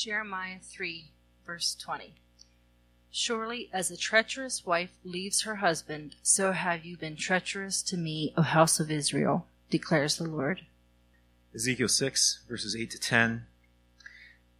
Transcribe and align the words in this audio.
Jeremiah 0.00 0.60
3, 0.62 1.10
verse 1.44 1.76
20. 1.78 2.14
Surely 3.10 3.68
as 3.70 3.90
a 3.90 3.98
treacherous 3.98 4.64
wife 4.64 4.96
leaves 5.04 5.42
her 5.42 5.56
husband, 5.56 6.16
so 6.22 6.52
have 6.52 6.86
you 6.86 6.96
been 6.96 7.16
treacherous 7.16 7.82
to 7.82 7.98
me, 7.98 8.32
O 8.34 8.40
house 8.40 8.80
of 8.80 8.90
Israel, 8.90 9.46
declares 9.68 10.16
the 10.16 10.24
Lord. 10.24 10.62
Ezekiel 11.54 11.88
6, 11.88 12.44
verses 12.48 12.74
8 12.74 12.90
to 12.92 12.98
10. 12.98 13.44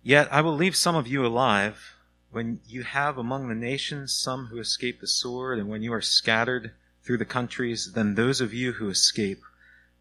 Yet 0.02 0.28
I 0.30 0.42
will 0.42 0.54
leave 0.54 0.76
some 0.76 0.94
of 0.94 1.06
you 1.06 1.24
alive 1.24 1.94
when 2.30 2.60
you 2.66 2.82
have 2.82 3.16
among 3.16 3.48
the 3.48 3.54
nations 3.54 4.12
some 4.12 4.48
who 4.48 4.58
escape 4.58 5.00
the 5.00 5.06
sword, 5.06 5.58
and 5.58 5.70
when 5.70 5.82
you 5.82 5.94
are 5.94 6.02
scattered 6.02 6.72
through 7.02 7.16
the 7.16 7.24
countries, 7.24 7.92
then 7.94 8.14
those 8.14 8.42
of 8.42 8.52
you 8.52 8.72
who 8.72 8.90
escape 8.90 9.40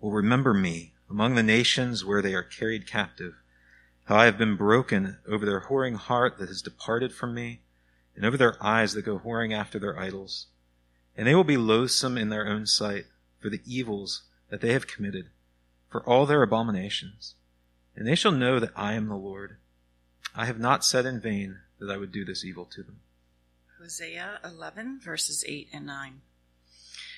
will 0.02 0.12
remember 0.12 0.54
me 0.54 0.96
among 1.10 1.36
the 1.36 1.44
nations 1.44 2.04
where 2.04 2.22
they 2.22 2.34
are 2.34 2.44
carried 2.44 2.86
captive 2.86 3.36
how 4.10 4.16
I 4.16 4.26
have 4.26 4.40
been 4.40 4.56
broken 4.56 5.20
over 5.28 5.46
their 5.46 5.62
whoring 5.62 5.96
heart 5.96 6.40
that 6.40 6.48
has 6.48 6.64
departed 6.64 7.14
from 7.14 7.36
me, 7.36 7.62
and 8.16 8.26
over 8.26 8.38
their 8.38 8.58
eyes 8.60 8.94
that 8.94 9.06
go 9.06 9.20
whoring 9.20 9.54
after 9.54 9.78
their 9.78 10.00
idols. 10.00 10.48
And 11.16 11.28
they 11.28 11.36
will 11.36 11.44
be 11.44 11.58
loathsome 11.58 12.18
in 12.18 12.30
their 12.30 12.48
own 12.48 12.66
sight 12.66 13.06
for 13.40 13.52
the 13.52 13.62
evils 13.68 14.24
that 14.50 14.62
they 14.62 14.74
have 14.74 14.88
committed, 14.88 15.28
for 15.92 16.02
all 16.10 16.26
their 16.26 16.42
abominations. 16.42 17.36
And 17.96 18.08
they 18.08 18.16
shall 18.16 18.32
know 18.32 18.60
that 18.60 18.72
I 18.76 18.94
am 18.94 19.10
the 19.10 19.16
Lord. 19.16 19.58
I 20.36 20.46
have 20.46 20.60
not 20.60 20.84
said 20.84 21.06
in 21.06 21.22
vain 21.22 21.60
that 21.78 21.92
I 21.92 21.98
would 21.98 22.12
do 22.12 22.26
this 22.26 22.44
evil 22.44 22.66
to 22.66 22.82
them. 22.82 23.02
Hosea 23.80 24.40
11, 24.44 25.02
verses 25.04 25.46
8 25.48 25.68
and 25.72 25.86
9. 25.86 26.22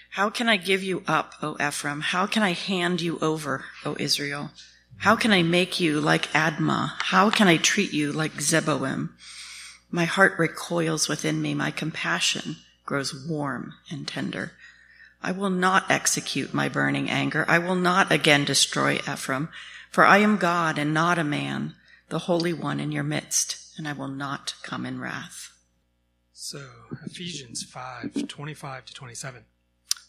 How 0.10 0.30
can 0.30 0.50
I 0.50 0.58
give 0.58 0.84
you 0.84 1.06
up, 1.08 1.36
O 1.42 1.56
Ephraim? 1.66 2.02
How 2.02 2.26
can 2.26 2.44
I 2.44 2.52
hand 2.52 3.00
you 3.00 3.18
over, 3.20 3.64
O 3.86 3.96
Israel? 3.98 4.52
How 5.02 5.16
can 5.16 5.32
I 5.34 5.42
make 5.42 5.80
you 5.80 6.00
like 6.00 6.28
Admah? 6.28 6.92
How 7.00 7.32
can 7.32 7.48
I 7.48 7.58
treat 7.58 7.92
you 7.92 8.12
like 8.12 8.34
Zeboim? 8.34 9.10
My 9.90 10.06
heart 10.06 10.38
recoils 10.38 11.08
within 11.08 11.42
me. 11.42 11.56
My 11.56 11.72
compassion 11.72 12.58
grows 12.86 13.12
warm 13.12 13.74
and 13.90 14.08
tender. 14.08 14.52
I 15.20 15.32
will 15.32 15.50
not 15.50 15.90
execute 15.90 16.54
my 16.54 16.70
burning 16.70 17.10
anger. 17.10 17.46
I 17.48 17.58
will 17.58 17.74
not 17.74 18.12
again 18.12 18.46
destroy 18.46 18.98
Ephraim, 18.98 19.50
for 19.90 20.06
I 20.06 20.20
am 20.20 20.38
God 20.38 20.78
and 20.78 20.94
not 20.94 21.18
a 21.18 21.24
man, 21.24 21.74
the 22.10 22.20
Holy 22.30 22.54
One 22.54 22.80
in 22.80 22.92
your 22.92 23.04
midst, 23.04 23.58
and 23.80 23.88
I 23.88 23.94
will 23.94 24.08
not 24.08 24.54
come 24.62 24.86
in 24.86 25.00
wrath. 25.00 25.52
So, 26.32 26.64
Ephesians 27.08 27.64
5 27.64 28.28
25 28.28 28.86
to 28.86 28.94
27. 28.94 29.46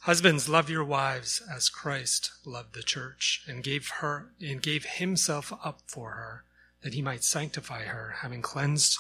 Husbands, 0.03 0.48
love 0.48 0.69
your 0.69 0.83
wives 0.83 1.41
as 1.48 1.69
Christ 1.69 2.33
loved 2.45 2.75
the 2.75 2.83
church 2.83 3.45
and 3.47 3.62
gave 3.62 3.89
her 4.00 4.33
and 4.41 4.61
gave 4.61 4.84
himself 4.84 5.53
up 5.64 5.83
for 5.86 6.11
her, 6.11 6.42
that 6.83 6.95
he 6.95 7.00
might 7.00 7.22
sanctify 7.22 7.84
her, 7.84 8.17
having 8.19 8.42
cleansed 8.42 8.98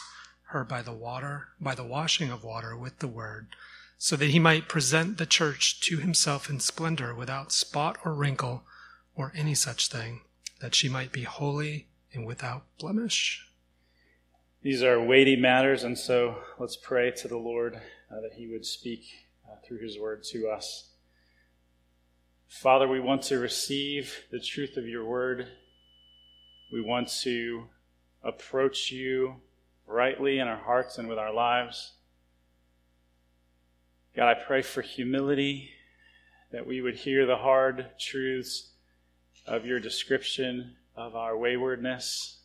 her 0.50 0.62
by 0.62 0.80
the 0.80 0.92
water, 0.92 1.48
by 1.60 1.74
the 1.74 1.82
washing 1.82 2.30
of 2.30 2.44
water 2.44 2.76
with 2.76 3.00
the 3.00 3.08
word, 3.08 3.48
so 3.98 4.14
that 4.14 4.30
he 4.30 4.38
might 4.38 4.68
present 4.68 5.18
the 5.18 5.26
church 5.26 5.80
to 5.80 5.96
himself 5.96 6.48
in 6.48 6.60
splendor, 6.60 7.12
without 7.12 7.50
spot 7.50 7.98
or 8.04 8.14
wrinkle 8.14 8.62
or 9.16 9.32
any 9.34 9.56
such 9.56 9.88
thing, 9.88 10.20
that 10.60 10.72
she 10.72 10.88
might 10.88 11.10
be 11.10 11.24
holy 11.24 11.88
and 12.12 12.24
without 12.24 12.62
blemish. 12.78 13.48
These 14.62 14.84
are 14.84 15.02
weighty 15.02 15.34
matters, 15.34 15.82
and 15.82 15.98
so 15.98 16.36
let's 16.60 16.76
pray 16.76 17.10
to 17.10 17.26
the 17.26 17.38
Lord 17.38 17.74
uh, 18.08 18.20
that 18.20 18.34
he 18.34 18.46
would 18.46 18.64
speak 18.64 19.02
uh, 19.44 19.56
through 19.66 19.78
his 19.78 19.98
word 19.98 20.22
to 20.30 20.48
us. 20.48 20.90
Father, 22.60 22.86
we 22.86 23.00
want 23.00 23.22
to 23.22 23.38
receive 23.38 24.24
the 24.30 24.38
truth 24.38 24.76
of 24.76 24.86
your 24.86 25.06
word. 25.06 25.48
We 26.70 26.82
want 26.82 27.08
to 27.22 27.64
approach 28.22 28.92
you 28.92 29.36
rightly 29.86 30.38
in 30.38 30.46
our 30.46 30.58
hearts 30.58 30.98
and 30.98 31.08
with 31.08 31.18
our 31.18 31.32
lives. 31.32 31.94
God, 34.14 34.28
I 34.28 34.34
pray 34.34 34.60
for 34.60 34.82
humility, 34.82 35.70
that 36.52 36.66
we 36.66 36.82
would 36.82 36.94
hear 36.94 37.24
the 37.24 37.38
hard 37.38 37.86
truths 37.98 38.72
of 39.46 39.64
your 39.64 39.80
description 39.80 40.76
of 40.94 41.16
our 41.16 41.36
waywardness. 41.36 42.42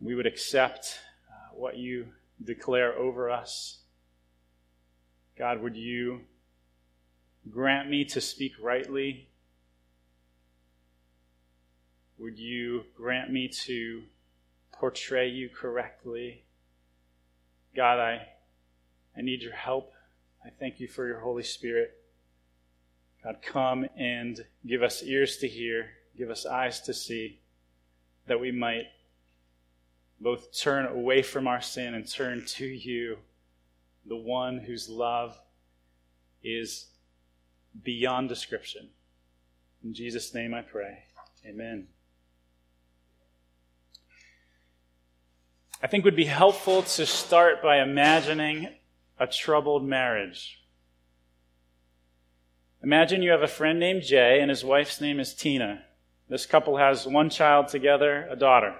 We 0.00 0.14
would 0.14 0.26
accept 0.26 1.00
uh, 1.28 1.56
what 1.56 1.76
you 1.76 2.06
declare 2.42 2.94
over 2.94 3.28
us. 3.28 3.80
God, 5.36 5.60
would 5.60 5.76
you 5.76 6.20
Grant 7.48 7.88
me 7.88 8.04
to 8.04 8.20
speak 8.20 8.52
rightly. 8.60 9.28
Would 12.18 12.38
you 12.38 12.84
grant 12.94 13.32
me 13.32 13.48
to 13.64 14.02
portray 14.72 15.28
you 15.28 15.48
correctly? 15.48 16.44
God, 17.74 17.98
I, 17.98 18.28
I 19.16 19.22
need 19.22 19.42
your 19.42 19.54
help. 19.54 19.92
I 20.44 20.50
thank 20.50 20.80
you 20.80 20.88
for 20.88 21.06
your 21.06 21.20
Holy 21.20 21.42
Spirit. 21.42 21.96
God, 23.24 23.36
come 23.42 23.86
and 23.96 24.44
give 24.66 24.82
us 24.82 25.02
ears 25.02 25.38
to 25.38 25.48
hear, 25.48 25.90
give 26.16 26.30
us 26.30 26.44
eyes 26.44 26.80
to 26.82 26.94
see, 26.94 27.40
that 28.26 28.40
we 28.40 28.52
might 28.52 28.86
both 30.20 30.52
turn 30.58 30.86
away 30.86 31.22
from 31.22 31.46
our 31.46 31.60
sin 31.60 31.94
and 31.94 32.06
turn 32.06 32.44
to 32.44 32.66
you, 32.66 33.16
the 34.06 34.16
one 34.16 34.58
whose 34.58 34.88
love 34.88 35.38
is 36.42 36.89
beyond 37.82 38.28
description. 38.28 38.90
In 39.82 39.94
Jesus' 39.94 40.34
name 40.34 40.54
I 40.54 40.62
pray. 40.62 41.04
Amen. 41.46 41.88
I 45.82 45.86
think 45.86 46.04
would 46.04 46.16
be 46.16 46.26
helpful 46.26 46.82
to 46.82 47.06
start 47.06 47.62
by 47.62 47.80
imagining 47.80 48.68
a 49.18 49.26
troubled 49.26 49.84
marriage. 49.84 50.58
Imagine 52.82 53.22
you 53.22 53.30
have 53.30 53.42
a 53.42 53.48
friend 53.48 53.78
named 53.78 54.02
Jay 54.02 54.40
and 54.40 54.50
his 54.50 54.64
wife's 54.64 55.00
name 55.00 55.20
is 55.20 55.34
Tina. 55.34 55.82
This 56.28 56.46
couple 56.46 56.76
has 56.76 57.06
one 57.06 57.30
child 57.30 57.68
together, 57.68 58.26
a 58.30 58.36
daughter. 58.36 58.74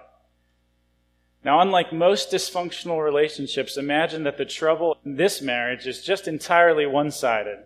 Now, 1.43 1.61
unlike 1.61 1.93
most 1.93 2.31
dysfunctional 2.31 3.03
relationships, 3.03 3.79
imagine 3.79 4.25
that 4.25 4.37
the 4.37 4.45
trouble 4.45 4.99
in 5.05 5.17
this 5.17 5.41
marriage 5.41 5.87
is 5.87 6.05
just 6.05 6.29
entirely 6.29 6.85
one 6.85 7.11
sided. 7.11 7.61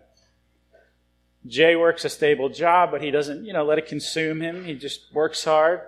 Jay 1.47 1.75
works 1.75 2.05
a 2.05 2.09
stable 2.09 2.49
job, 2.49 2.91
but 2.91 3.01
he 3.01 3.11
doesn't, 3.11 3.45
you 3.45 3.53
know, 3.53 3.63
let 3.63 3.77
it 3.77 3.87
consume 3.87 4.41
him. 4.41 4.65
He 4.65 4.73
just 4.73 5.13
works 5.13 5.43
hard. 5.43 5.81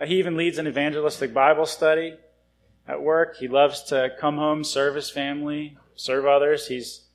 Uh, 0.00 0.06
he 0.06 0.18
even 0.18 0.36
leads 0.36 0.58
an 0.58 0.66
evangelistic 0.66 1.32
Bible 1.32 1.66
study 1.66 2.14
at 2.86 3.02
work. 3.02 3.36
He 3.36 3.48
loves 3.48 3.82
to 3.84 4.10
come 4.20 4.36
home, 4.36 4.64
serve 4.64 4.94
his 4.94 5.10
family, 5.10 5.76
serve 5.94 6.26
others. 6.26 6.68
He's 6.68 7.06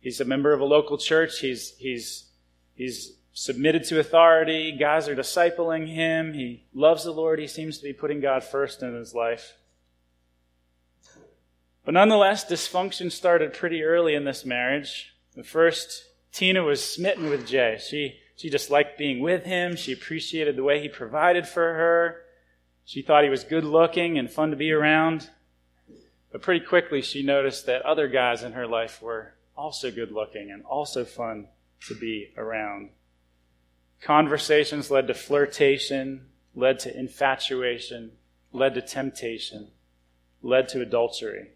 he's 0.00 0.20
a 0.20 0.24
member 0.24 0.52
of 0.52 0.60
a 0.60 0.64
local 0.64 0.96
church. 0.96 1.40
He's 1.40 1.74
he's 1.78 2.30
he's 2.74 3.14
submitted 3.32 3.84
to 3.84 3.98
authority. 3.98 4.76
Guys 4.78 5.08
are 5.08 5.16
discipling 5.16 5.88
him. 5.88 6.34
He 6.34 6.66
loves 6.72 7.04
the 7.04 7.12
Lord. 7.12 7.38
He 7.38 7.46
seems 7.46 7.78
to 7.78 7.84
be 7.84 7.92
putting 7.92 8.20
God 8.20 8.44
first 8.44 8.82
in 8.82 8.94
his 8.94 9.14
life. 9.14 9.54
But 11.84 11.94
nonetheless, 11.94 12.44
dysfunction 12.44 13.10
started 13.10 13.54
pretty 13.54 13.82
early 13.82 14.14
in 14.14 14.24
this 14.24 14.44
marriage. 14.44 15.16
The 15.34 15.42
first 15.42 16.04
Tina 16.32 16.62
was 16.62 16.82
smitten 16.82 17.28
with 17.28 17.46
Jay. 17.46 17.78
She, 17.80 18.18
she 18.36 18.48
just 18.48 18.70
liked 18.70 18.98
being 18.98 19.20
with 19.20 19.44
him. 19.44 19.76
She 19.76 19.92
appreciated 19.92 20.56
the 20.56 20.64
way 20.64 20.80
he 20.80 20.88
provided 20.88 21.46
for 21.46 21.74
her. 21.74 22.22
She 22.84 23.02
thought 23.02 23.24
he 23.24 23.30
was 23.30 23.44
good 23.44 23.64
looking 23.64 24.18
and 24.18 24.30
fun 24.30 24.50
to 24.50 24.56
be 24.56 24.72
around. 24.72 25.30
But 26.32 26.42
pretty 26.42 26.64
quickly, 26.64 27.02
she 27.02 27.22
noticed 27.22 27.66
that 27.66 27.82
other 27.82 28.08
guys 28.08 28.42
in 28.42 28.52
her 28.52 28.66
life 28.66 29.02
were 29.02 29.34
also 29.56 29.90
good 29.90 30.10
looking 30.10 30.50
and 30.50 30.64
also 30.64 31.04
fun 31.04 31.48
to 31.86 31.94
be 31.94 32.32
around. 32.36 32.90
Conversations 34.00 34.90
led 34.90 35.06
to 35.08 35.14
flirtation, 35.14 36.26
led 36.54 36.78
to 36.80 36.98
infatuation, 36.98 38.12
led 38.52 38.74
to 38.74 38.82
temptation, 38.82 39.68
led 40.42 40.68
to 40.70 40.80
adultery. 40.80 41.50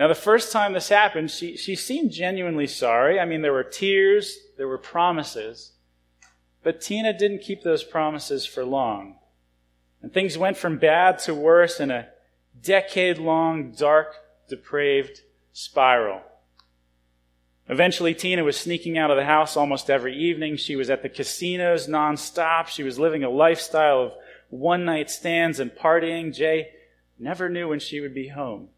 Now, 0.00 0.08
the 0.08 0.14
first 0.14 0.50
time 0.50 0.72
this 0.72 0.88
happened, 0.88 1.30
she, 1.30 1.58
she 1.58 1.76
seemed 1.76 2.10
genuinely 2.10 2.66
sorry. 2.66 3.20
I 3.20 3.26
mean, 3.26 3.42
there 3.42 3.52
were 3.52 3.62
tears, 3.62 4.38
there 4.56 4.66
were 4.66 4.78
promises. 4.78 5.72
But 6.62 6.80
Tina 6.80 7.12
didn't 7.12 7.42
keep 7.42 7.62
those 7.62 7.84
promises 7.84 8.46
for 8.46 8.64
long. 8.64 9.16
And 10.00 10.10
things 10.10 10.38
went 10.38 10.56
from 10.56 10.78
bad 10.78 11.18
to 11.20 11.34
worse 11.34 11.80
in 11.80 11.90
a 11.90 12.08
decade 12.62 13.18
long, 13.18 13.72
dark, 13.72 14.14
depraved 14.48 15.20
spiral. 15.52 16.22
Eventually, 17.68 18.14
Tina 18.14 18.42
was 18.42 18.58
sneaking 18.58 18.96
out 18.96 19.10
of 19.10 19.18
the 19.18 19.26
house 19.26 19.54
almost 19.54 19.90
every 19.90 20.16
evening. 20.16 20.56
She 20.56 20.76
was 20.76 20.88
at 20.88 21.02
the 21.02 21.10
casinos 21.10 21.88
nonstop. 21.88 22.68
She 22.68 22.82
was 22.82 22.98
living 22.98 23.22
a 23.22 23.28
lifestyle 23.28 24.00
of 24.00 24.12
one 24.48 24.86
night 24.86 25.10
stands 25.10 25.60
and 25.60 25.70
partying. 25.70 26.34
Jay 26.34 26.70
never 27.18 27.50
knew 27.50 27.68
when 27.68 27.80
she 27.80 28.00
would 28.00 28.14
be 28.14 28.28
home. 28.28 28.70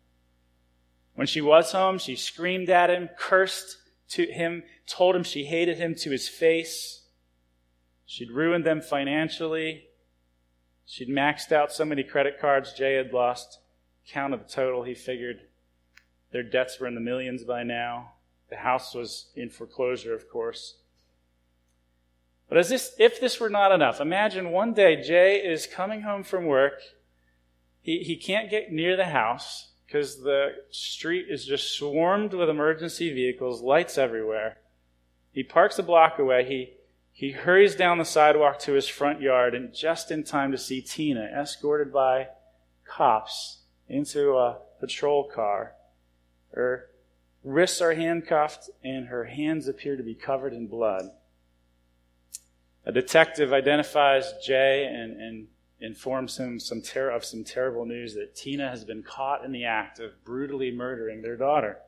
When 1.22 1.28
she 1.28 1.40
was 1.40 1.70
home, 1.70 1.98
she 1.98 2.16
screamed 2.16 2.68
at 2.68 2.90
him, 2.90 3.08
cursed 3.16 3.76
to 4.08 4.26
him, 4.26 4.64
told 4.88 5.14
him 5.14 5.22
she 5.22 5.44
hated 5.44 5.78
him 5.78 5.94
to 6.00 6.10
his 6.10 6.28
face. 6.28 7.02
She'd 8.04 8.32
ruined 8.32 8.66
them 8.66 8.80
financially. 8.80 9.84
She'd 10.84 11.08
maxed 11.08 11.52
out 11.52 11.72
so 11.72 11.84
many 11.84 12.02
credit 12.02 12.40
cards. 12.40 12.72
Jay 12.72 12.94
had 12.94 13.12
lost 13.12 13.60
count 14.08 14.34
of 14.34 14.40
the 14.40 14.52
total. 14.52 14.82
He 14.82 14.94
figured 14.94 15.42
their 16.32 16.42
debts 16.42 16.80
were 16.80 16.88
in 16.88 16.96
the 16.96 17.00
millions 17.00 17.44
by 17.44 17.62
now. 17.62 18.14
The 18.50 18.56
house 18.56 18.92
was 18.92 19.30
in 19.36 19.48
foreclosure, 19.48 20.14
of 20.14 20.28
course. 20.28 20.78
But 22.48 22.58
as 22.58 22.68
this, 22.68 22.96
if 22.98 23.20
this 23.20 23.38
were 23.38 23.48
not 23.48 23.70
enough, 23.70 24.00
imagine 24.00 24.50
one 24.50 24.74
day 24.74 25.00
Jay 25.00 25.36
is 25.36 25.68
coming 25.68 26.02
home 26.02 26.24
from 26.24 26.46
work. 26.46 26.80
He, 27.80 28.00
he 28.00 28.16
can't 28.16 28.50
get 28.50 28.72
near 28.72 28.96
the 28.96 29.04
house 29.04 29.68
because 29.92 30.22
the 30.22 30.54
street 30.70 31.26
is 31.28 31.44
just 31.44 31.76
swarmed 31.76 32.32
with 32.32 32.48
emergency 32.48 33.12
vehicles, 33.12 33.60
lights 33.60 33.98
everywhere. 33.98 34.56
He 35.32 35.42
parks 35.42 35.78
a 35.78 35.82
block 35.82 36.18
away. 36.18 36.46
He, 36.46 36.72
he 37.12 37.32
hurries 37.32 37.76
down 37.76 37.98
the 37.98 38.06
sidewalk 38.06 38.58
to 38.60 38.72
his 38.72 38.88
front 38.88 39.20
yard 39.20 39.54
and 39.54 39.74
just 39.74 40.10
in 40.10 40.24
time 40.24 40.50
to 40.50 40.56
see 40.56 40.80
Tina 40.80 41.24
escorted 41.38 41.92
by 41.92 42.28
cops 42.86 43.58
into 43.86 44.32
a 44.32 44.60
patrol 44.80 45.24
car. 45.24 45.74
Her 46.54 46.88
wrists 47.44 47.82
are 47.82 47.92
handcuffed 47.92 48.70
and 48.82 49.08
her 49.08 49.24
hands 49.24 49.68
appear 49.68 49.98
to 49.98 50.02
be 50.02 50.14
covered 50.14 50.54
in 50.54 50.68
blood. 50.68 51.10
A 52.86 52.92
detective 52.92 53.52
identifies 53.52 54.32
Jay 54.42 54.86
and, 54.86 55.20
and 55.20 55.48
informs 55.82 56.38
him 56.38 56.60
some 56.60 56.80
ter- 56.80 57.10
of 57.10 57.24
some 57.24 57.44
terrible 57.44 57.84
news 57.84 58.14
that 58.14 58.36
Tina 58.36 58.68
has 58.68 58.84
been 58.84 59.02
caught 59.02 59.44
in 59.44 59.52
the 59.52 59.64
act 59.64 59.98
of 59.98 60.24
brutally 60.24 60.70
murdering 60.70 61.22
their 61.22 61.36
daughter. 61.36 61.78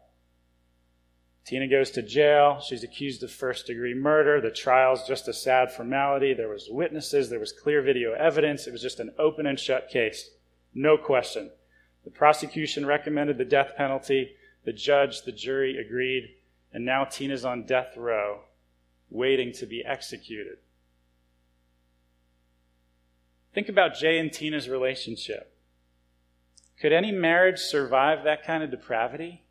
Tina 1.45 1.69
goes 1.69 1.91
to 1.93 2.03
jail. 2.03 2.61
She's 2.61 2.83
accused 2.83 3.23
of 3.23 3.31
first 3.31 3.67
degree 3.67 3.95
murder. 3.95 4.41
The 4.41 4.51
trial's 4.51 5.07
just 5.07 5.29
a 5.29 5.33
sad 5.33 5.71
formality. 5.71 6.33
There 6.33 6.49
was 6.49 6.69
witnesses, 6.71 7.29
there 7.29 7.39
was 7.39 7.53
clear 7.53 7.83
video 7.83 8.15
evidence. 8.15 8.67
It 8.67 8.73
was 8.73 8.83
just 8.83 9.01
an 9.01 9.13
open 9.19 9.47
and 9.47 9.61
shut 9.61 9.89
case. 9.89 10.31
No 10.75 10.97
question. 10.97 11.51
The 12.05 12.11
prosecution 12.11 12.87
recommended 12.87 13.39
the 13.39 13.45
death 13.45 13.73
penalty. 13.77 14.37
The 14.65 14.73
judge, 14.73 15.23
the 15.23 15.33
jury 15.33 15.77
agreed, 15.77 16.37
and 16.73 16.85
now 16.85 17.05
Tina's 17.05 17.45
on 17.45 17.67
death 17.67 17.97
row, 17.97 18.41
waiting 19.11 19.53
to 19.53 19.67
be 19.67 19.85
executed. 19.85 20.57
Think 23.55 23.69
about 23.69 23.95
Jay 23.95 24.19
and 24.19 24.33
Tina's 24.33 24.69
relationship. 24.69 25.57
Could 26.81 26.93
any 26.93 27.13
marriage 27.13 27.61
survive 27.61 28.25
that 28.25 28.45
kind 28.45 28.65
of 28.65 28.71
depravity? 28.71 29.45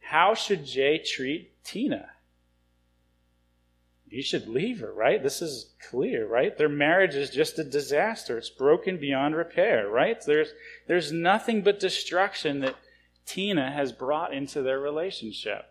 How 0.00 0.34
should 0.34 0.66
Jay 0.66 0.98
treat 0.98 1.64
Tina? 1.64 2.10
He 4.10 4.22
should 4.22 4.48
leave 4.48 4.80
her, 4.80 4.92
right? 4.92 5.22
This 5.22 5.42
is 5.42 5.74
clear, 5.90 6.26
right? 6.26 6.56
Their 6.56 6.68
marriage 6.68 7.14
is 7.14 7.30
just 7.30 7.58
a 7.58 7.64
disaster. 7.64 8.38
It's 8.38 8.48
broken 8.48 8.98
beyond 8.98 9.34
repair, 9.34 9.88
right? 9.88 10.22
There's, 10.24 10.48
there's 10.86 11.12
nothing 11.12 11.62
but 11.62 11.80
destruction 11.80 12.60
that 12.60 12.76
Tina 13.26 13.70
has 13.70 13.92
brought 13.92 14.32
into 14.32 14.62
their 14.62 14.78
relationship. 14.78 15.64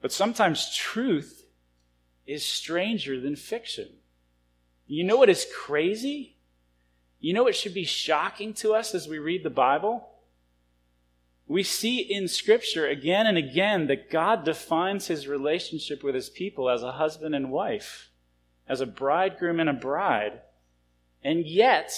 But 0.00 0.12
sometimes 0.12 0.74
truth 0.74 1.46
is 2.26 2.44
stranger 2.44 3.20
than 3.20 3.36
fiction. 3.36 3.88
You 4.86 5.04
know 5.04 5.16
what 5.16 5.28
is 5.28 5.46
crazy? 5.54 6.36
You 7.20 7.34
know 7.34 7.44
what 7.44 7.56
should 7.56 7.74
be 7.74 7.84
shocking 7.84 8.54
to 8.54 8.74
us 8.74 8.94
as 8.94 9.08
we 9.08 9.18
read 9.18 9.42
the 9.42 9.50
Bible? 9.50 10.08
We 11.48 11.62
see 11.62 11.98
in 11.98 12.28
Scripture 12.28 12.86
again 12.86 13.26
and 13.26 13.38
again 13.38 13.86
that 13.86 14.10
God 14.10 14.44
defines 14.44 15.06
his 15.06 15.28
relationship 15.28 16.02
with 16.02 16.14
his 16.14 16.28
people 16.28 16.68
as 16.68 16.82
a 16.82 16.92
husband 16.92 17.34
and 17.34 17.50
wife, 17.50 18.10
as 18.68 18.80
a 18.80 18.86
bridegroom 18.86 19.60
and 19.60 19.68
a 19.68 19.72
bride. 19.72 20.40
And 21.22 21.46
yet, 21.46 21.92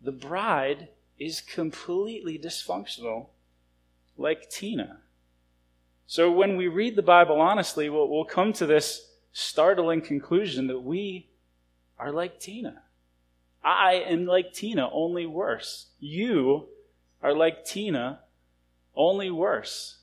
the 0.00 0.12
bride 0.12 0.88
is 1.18 1.40
completely 1.40 2.38
dysfunctional, 2.38 3.28
like 4.16 4.50
Tina. 4.50 5.00
So 6.06 6.30
when 6.30 6.56
we 6.56 6.68
read 6.68 6.96
the 6.96 7.02
Bible 7.02 7.40
honestly, 7.40 7.88
we'll, 7.88 8.08
we'll 8.08 8.24
come 8.24 8.52
to 8.54 8.66
this 8.66 9.10
startling 9.32 10.02
conclusion 10.02 10.66
that 10.66 10.80
we 10.80 11.30
are 12.04 12.12
like 12.12 12.38
Tina. 12.38 12.82
I 13.64 13.94
am 13.94 14.26
like 14.26 14.52
Tina, 14.52 14.90
only 14.92 15.24
worse. 15.24 15.86
You 15.98 16.68
are 17.22 17.34
like 17.34 17.64
Tina, 17.64 18.20
only 18.94 19.30
worse. 19.30 20.00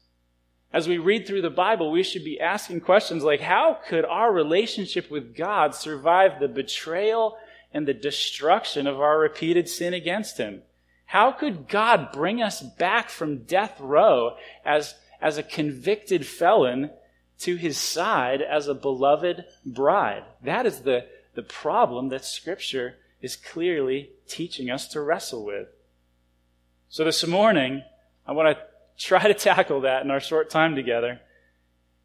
As 0.74 0.88
we 0.88 0.98
read 0.98 1.28
through 1.28 1.44
the 1.44 1.52
Bible, 1.52 1.92
we 1.92 2.02
should 2.02 2.24
be 2.24 2.40
asking 2.40 2.82
questions 2.82 3.24
like 3.24 3.42
how 3.42 3.78
could 3.88 4.04
our 4.04 4.34
relationship 4.34 5.12
with 5.12 5.38
God 5.38 5.76
survive 5.76 6.40
the 6.40 6.48
betrayal 6.48 7.38
and 7.72 7.88
the 7.88 7.94
destruction 7.94 8.88
of 8.88 9.00
our 9.00 9.20
repeated 9.20 9.70
sin 9.70 9.94
against 9.94 10.40
Him? 10.40 10.64
How 11.06 11.32
could 11.32 11.68
God 11.68 12.12
bring 12.12 12.42
us 12.42 12.64
back 12.64 13.12
from 13.12 13.44
death 13.44 13.80
row 13.80 14.38
as, 14.66 14.96
as 15.22 15.38
a 15.38 15.44
convicted 15.44 16.26
felon 16.26 16.90
to 17.42 17.58
His 17.58 17.78
side 17.78 18.42
as 18.42 18.68
a 18.68 18.74
beloved 18.74 19.46
bride? 19.64 20.24
That 20.42 20.66
is 20.66 20.80
the, 20.80 21.06
the 21.34 21.44
problem 21.44 22.10
that 22.10 22.26
Scripture 22.26 22.96
is 23.22 23.36
clearly 23.36 24.12
teaching 24.28 24.70
us 24.70 24.88
to 24.90 25.02
wrestle 25.02 25.46
with. 25.46 25.68
So 26.90 27.04
this 27.04 27.26
morning, 27.26 27.84
I 28.28 28.34
want 28.34 28.58
to 28.58 28.64
try 28.98 29.28
to 29.28 29.34
tackle 29.34 29.82
that 29.82 30.04
in 30.04 30.12
our 30.12 30.20
short 30.20 30.50
time 30.50 30.76
together. 30.76 31.22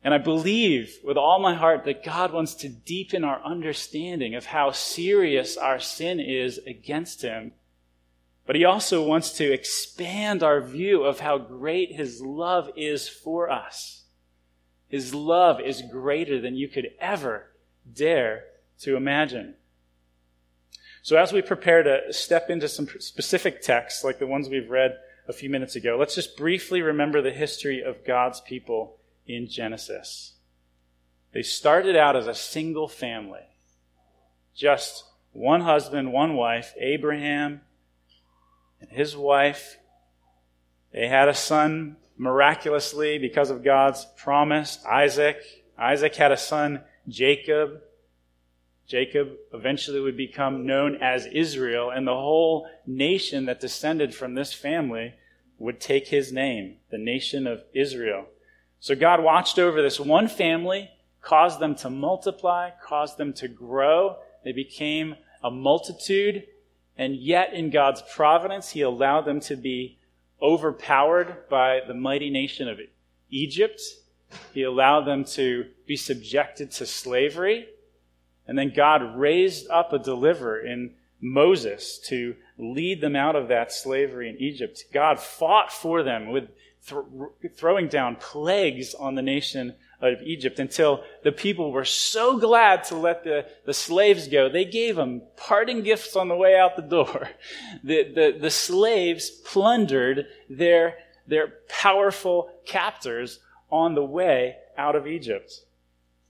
And 0.04 0.14
I 0.14 0.18
believe 0.18 0.98
with 1.02 1.16
all 1.16 1.40
my 1.40 1.54
heart 1.54 1.84
that 1.84 2.04
God 2.04 2.32
wants 2.32 2.54
to 2.56 2.68
deepen 2.68 3.24
our 3.24 3.42
understanding 3.44 4.34
of 4.34 4.46
how 4.46 4.70
serious 4.70 5.56
our 5.56 5.80
sin 5.80 6.20
is 6.20 6.58
against 6.66 7.22
Him. 7.22 7.52
But 8.46 8.54
He 8.54 8.64
also 8.64 9.02
wants 9.02 9.32
to 9.32 9.52
expand 9.52 10.44
our 10.44 10.60
view 10.60 11.02
of 11.02 11.18
how 11.18 11.38
great 11.38 11.96
His 11.96 12.20
love 12.20 12.70
is 12.76 13.08
for 13.08 13.50
us. 13.50 14.04
His 14.88 15.12
love 15.12 15.60
is 15.60 15.82
greater 15.90 16.40
than 16.40 16.54
you 16.54 16.68
could 16.68 16.90
ever 17.00 17.50
dare 17.92 18.44
to 18.80 18.96
imagine. 18.96 19.54
So 21.02 21.16
as 21.16 21.32
we 21.32 21.42
prepare 21.42 21.82
to 21.82 22.12
step 22.12 22.50
into 22.50 22.68
some 22.68 22.88
specific 22.98 23.62
texts 23.62 24.02
like 24.02 24.18
the 24.18 24.26
ones 24.26 24.48
we've 24.48 24.70
read 24.70 24.96
a 25.28 25.32
few 25.32 25.48
minutes 25.48 25.76
ago, 25.76 25.96
let's 25.98 26.14
just 26.14 26.36
briefly 26.36 26.82
remember 26.82 27.22
the 27.22 27.30
history 27.30 27.82
of 27.82 28.04
God's 28.04 28.40
people 28.40 28.98
in 29.26 29.48
Genesis. 29.48 30.34
They 31.32 31.42
started 31.42 31.96
out 31.96 32.16
as 32.16 32.26
a 32.26 32.34
single 32.34 32.88
family. 32.88 33.46
Just 34.54 35.04
one 35.32 35.60
husband, 35.60 36.12
one 36.12 36.34
wife, 36.34 36.74
Abraham 36.78 37.60
and 38.80 38.90
his 38.90 39.16
wife. 39.16 39.76
They 40.92 41.08
had 41.08 41.28
a 41.28 41.34
son 41.34 41.96
miraculously 42.16 43.18
because 43.18 43.50
of 43.50 43.64
God's 43.64 44.06
promise, 44.16 44.78
Isaac. 44.90 45.38
Isaac 45.78 46.14
had 46.14 46.32
a 46.32 46.36
son, 46.36 46.82
Jacob. 47.08 47.82
Jacob 48.86 49.32
eventually 49.52 50.00
would 50.00 50.16
become 50.16 50.64
known 50.64 50.96
as 51.02 51.26
Israel, 51.26 51.90
and 51.90 52.06
the 52.06 52.14
whole 52.14 52.68
nation 52.86 53.46
that 53.46 53.60
descended 53.60 54.14
from 54.14 54.34
this 54.34 54.52
family 54.52 55.14
would 55.58 55.80
take 55.80 56.08
his 56.08 56.32
name, 56.32 56.76
the 56.90 56.98
nation 56.98 57.46
of 57.46 57.64
Israel. 57.74 58.26
So 58.78 58.94
God 58.94 59.22
watched 59.22 59.58
over 59.58 59.82
this 59.82 59.98
one 59.98 60.28
family, 60.28 60.90
caused 61.20 61.58
them 61.58 61.74
to 61.76 61.90
multiply, 61.90 62.70
caused 62.82 63.18
them 63.18 63.32
to 63.34 63.48
grow. 63.48 64.16
They 64.44 64.52
became 64.52 65.16
a 65.42 65.50
multitude, 65.50 66.44
and 66.96 67.16
yet 67.16 67.52
in 67.52 67.70
God's 67.70 68.02
providence, 68.14 68.70
he 68.70 68.82
allowed 68.82 69.22
them 69.22 69.40
to 69.40 69.56
be 69.56 69.98
overpowered 70.40 71.48
by 71.48 71.80
the 71.86 71.94
mighty 71.94 72.30
nation 72.30 72.68
of 72.68 72.78
Egypt. 73.30 73.80
He 74.52 74.62
allowed 74.62 75.04
them 75.04 75.24
to 75.24 75.66
be 75.86 75.96
subjected 75.96 76.70
to 76.72 76.86
slavery. 76.86 77.66
And 78.46 78.58
then 78.58 78.72
God 78.74 79.16
raised 79.18 79.68
up 79.70 79.92
a 79.92 79.98
deliverer 79.98 80.60
in 80.60 80.94
Moses 81.20 81.98
to 82.06 82.36
lead 82.58 83.00
them 83.00 83.16
out 83.16 83.36
of 83.36 83.48
that 83.48 83.72
slavery 83.72 84.28
in 84.28 84.36
Egypt. 84.36 84.84
God 84.92 85.18
fought 85.18 85.72
for 85.72 86.02
them 86.02 86.30
with 86.30 86.48
th- 86.86 87.54
throwing 87.56 87.88
down 87.88 88.16
plagues 88.16 88.94
on 88.94 89.14
the 89.14 89.22
nation 89.22 89.74
of 90.00 90.20
Egypt 90.22 90.58
until 90.58 91.02
the 91.24 91.32
people 91.32 91.72
were 91.72 91.84
so 91.84 92.38
glad 92.38 92.84
to 92.84 92.96
let 92.96 93.24
the, 93.24 93.46
the 93.64 93.72
slaves 93.72 94.28
go. 94.28 94.48
They 94.48 94.66
gave 94.66 94.96
them 94.96 95.22
parting 95.36 95.82
gifts 95.82 96.16
on 96.16 96.28
the 96.28 96.36
way 96.36 96.56
out 96.56 96.76
the 96.76 96.82
door. 96.82 97.30
The, 97.82 98.02
the, 98.02 98.38
the 98.40 98.50
slaves 98.50 99.30
plundered 99.30 100.26
their, 100.48 100.96
their 101.26 101.54
powerful 101.68 102.50
captors 102.64 103.38
on 103.70 103.94
the 103.94 104.04
way 104.04 104.56
out 104.76 104.96
of 104.96 105.06
Egypt. 105.06 105.60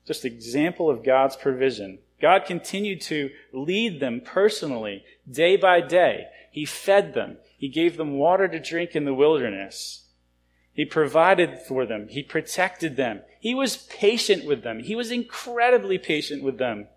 Just 0.06 0.24
example 0.24 0.90
of 0.90 1.04
God's 1.04 1.36
provision. 1.36 1.98
God 2.20 2.44
continued 2.46 3.00
to 3.02 3.30
lead 3.52 4.00
them 4.00 4.22
personally, 4.24 5.04
day 5.30 5.56
by 5.56 5.80
day. 5.80 6.26
He 6.50 6.64
fed 6.64 7.14
them. 7.14 7.36
He 7.58 7.68
gave 7.68 7.96
them 7.96 8.18
water 8.18 8.48
to 8.48 8.58
drink 8.58 8.96
in 8.96 9.04
the 9.04 9.14
wilderness. 9.14 10.06
He 10.72 10.84
provided 10.84 11.58
for 11.58 11.86
them. 11.86 12.08
He 12.08 12.22
protected 12.22 12.96
them. 12.96 13.22
He 13.40 13.54
was 13.54 13.76
patient 13.76 14.44
with 14.44 14.62
them. 14.62 14.80
He 14.80 14.94
was 14.94 15.10
incredibly 15.10 15.98
patient 15.98 16.42
with 16.42 16.58
them. 16.58 16.88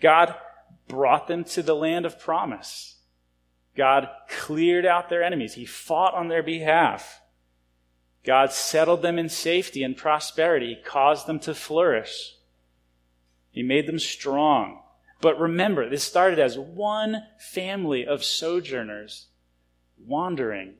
God 0.00 0.34
brought 0.86 1.28
them 1.28 1.44
to 1.44 1.62
the 1.62 1.74
land 1.74 2.06
of 2.06 2.18
promise. 2.18 2.96
God 3.76 4.08
cleared 4.28 4.84
out 4.84 5.08
their 5.08 5.22
enemies. 5.22 5.54
He 5.54 5.64
fought 5.64 6.14
on 6.14 6.28
their 6.28 6.42
behalf. 6.42 7.20
God 8.24 8.52
settled 8.52 9.02
them 9.02 9.18
in 9.18 9.28
safety 9.28 9.82
and 9.82 9.96
prosperity. 9.96 10.76
Caused 10.84 11.26
them 11.26 11.38
to 11.40 11.54
flourish. 11.54 12.34
He 13.58 13.64
made 13.64 13.88
them 13.88 13.98
strong. 13.98 14.82
But 15.20 15.40
remember, 15.40 15.90
this 15.90 16.04
started 16.04 16.38
as 16.38 16.56
one 16.56 17.24
family 17.40 18.06
of 18.06 18.22
sojourners 18.22 19.26
wandering. 19.98 20.74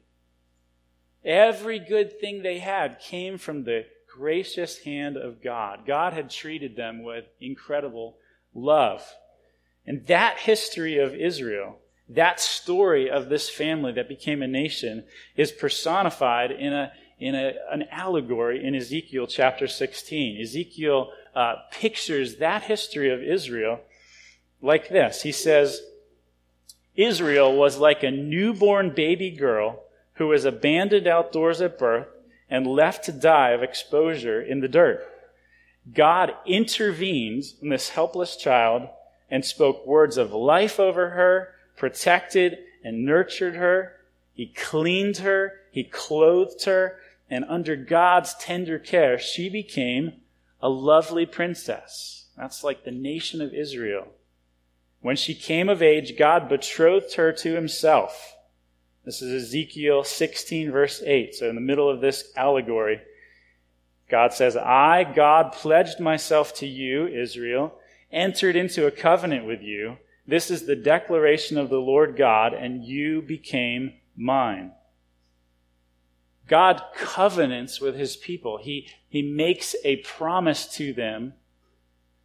Every 1.24 1.80
good 1.80 2.20
thing 2.20 2.42
they 2.42 2.60
had 2.60 3.00
came 3.00 3.36
from 3.36 3.64
the 3.64 3.86
gracious 4.08 4.78
hand 4.78 5.16
of 5.16 5.42
God. 5.42 5.88
God 5.88 6.12
had 6.12 6.30
treated 6.30 6.76
them 6.76 7.02
with 7.02 7.24
incredible 7.40 8.18
love. 8.54 9.04
And 9.84 10.06
that 10.06 10.38
history 10.38 10.98
of 10.98 11.16
Israel, 11.16 11.80
that 12.08 12.38
story 12.38 13.10
of 13.10 13.28
this 13.28 13.50
family 13.50 13.90
that 13.90 14.08
became 14.08 14.40
a 14.40 14.46
nation, 14.46 15.04
is 15.34 15.50
personified 15.50 16.52
in, 16.52 16.72
a, 16.72 16.92
in 17.18 17.34
a, 17.34 17.52
an 17.70 17.84
allegory 17.90 18.64
in 18.64 18.74
Ezekiel 18.74 19.26
chapter 19.26 19.66
16. 19.66 20.40
Ezekiel 20.40 21.10
uh, 21.34 21.54
pictures 21.72 22.36
that 22.36 22.62
history 22.62 23.10
of 23.10 23.22
Israel 23.22 23.80
like 24.60 24.88
this 24.88 25.22
He 25.22 25.32
says, 25.32 25.82
Israel 26.96 27.56
was 27.56 27.78
like 27.78 28.02
a 28.02 28.10
newborn 28.10 28.90
baby 28.94 29.30
girl 29.30 29.84
who 30.14 30.26
was 30.26 30.44
abandoned 30.44 31.06
outdoors 31.06 31.60
at 31.60 31.78
birth 31.78 32.08
and 32.50 32.66
left 32.66 33.04
to 33.04 33.12
die 33.12 33.50
of 33.50 33.62
exposure 33.62 34.42
in 34.42 34.60
the 34.60 34.68
dirt. 34.68 35.06
God 35.94 36.34
intervenes 36.44 37.54
in 37.62 37.68
this 37.68 37.90
helpless 37.90 38.36
child 38.36 38.88
and 39.30 39.44
spoke 39.44 39.86
words 39.86 40.16
of 40.16 40.32
life 40.32 40.80
over 40.80 41.10
her, 41.10 41.54
protected 41.76 42.58
and 42.82 43.04
nurtured 43.04 43.54
her. 43.54 43.92
He 44.34 44.46
cleaned 44.46 45.18
her, 45.18 45.52
he 45.70 45.84
clothed 45.84 46.64
her, 46.64 46.96
and 47.30 47.44
under 47.48 47.76
God's 47.76 48.34
tender 48.34 48.78
care, 48.78 49.18
she 49.18 49.48
became 49.48 50.20
a 50.60 50.68
lovely 50.68 51.26
princess. 51.26 52.26
That's 52.36 52.64
like 52.64 52.84
the 52.84 52.90
nation 52.90 53.40
of 53.40 53.52
Israel. 53.52 54.08
When 55.00 55.16
she 55.16 55.34
came 55.34 55.68
of 55.68 55.82
age, 55.82 56.18
God 56.18 56.48
betrothed 56.48 57.14
her 57.14 57.32
to 57.32 57.54
himself. 57.54 58.34
This 59.04 59.22
is 59.22 59.44
Ezekiel 59.44 60.04
16, 60.04 60.70
verse 60.70 61.02
8. 61.04 61.34
So, 61.34 61.48
in 61.48 61.54
the 61.54 61.60
middle 61.60 61.88
of 61.88 62.00
this 62.00 62.32
allegory, 62.36 63.00
God 64.10 64.32
says, 64.32 64.56
I, 64.56 65.04
God, 65.04 65.52
pledged 65.52 66.00
myself 66.00 66.54
to 66.56 66.66
you, 66.66 67.06
Israel, 67.06 67.74
entered 68.10 68.56
into 68.56 68.86
a 68.86 68.90
covenant 68.90 69.46
with 69.46 69.62
you. 69.62 69.98
This 70.26 70.50
is 70.50 70.66
the 70.66 70.76
declaration 70.76 71.56
of 71.56 71.70
the 71.70 71.80
Lord 71.80 72.16
God, 72.16 72.52
and 72.52 72.84
you 72.84 73.22
became 73.22 73.94
mine. 74.16 74.72
God 76.48 76.82
covenants 76.96 77.80
with 77.80 77.94
his 77.94 78.16
people. 78.16 78.58
He, 78.58 78.88
he 79.08 79.22
makes 79.22 79.76
a 79.84 79.96
promise 79.96 80.66
to 80.76 80.92
them. 80.92 81.34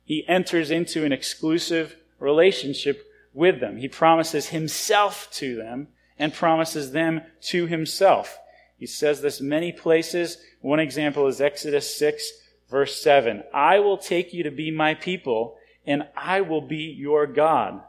He 0.06 0.28
enters 0.28 0.72
into 0.72 1.06
an 1.06 1.12
exclusive 1.12 1.96
relationship 2.20 3.06
with 3.34 3.60
them. 3.60 3.78
He 3.78 3.88
promises 3.88 4.50
himself 4.50 5.30
to 5.34 5.56
them 5.56 5.90
and 6.18 6.34
promises 6.34 6.92
them 6.92 7.22
to 7.42 7.68
himself. 7.68 8.40
He 8.78 8.86
says 8.86 9.22
this 9.22 9.42
many 9.42 9.72
places. 9.72 10.38
One 10.62 10.80
example 10.80 11.28
is 11.28 11.42
Exodus 11.42 11.96
6, 11.98 12.32
verse 12.70 13.02
7. 13.02 13.44
I 13.54 13.80
will 13.80 13.98
take 13.98 14.34
you 14.34 14.44
to 14.44 14.52
be 14.52 14.72
my 14.72 14.94
people, 14.94 15.58
and 15.86 16.08
I 16.16 16.42
will 16.42 16.62
be 16.62 16.96
your 16.98 17.28
God. 17.28 17.82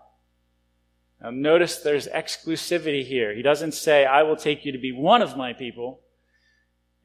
Now, 1.20 1.30
notice 1.30 1.78
there's 1.78 2.06
exclusivity 2.08 3.04
here. 3.04 3.34
He 3.34 3.42
doesn't 3.42 3.72
say, 3.72 4.04
I 4.04 4.22
will 4.22 4.36
take 4.36 4.64
you 4.64 4.72
to 4.72 4.78
be 4.78 4.92
one 4.92 5.22
of 5.22 5.36
my 5.36 5.52
people, 5.52 6.00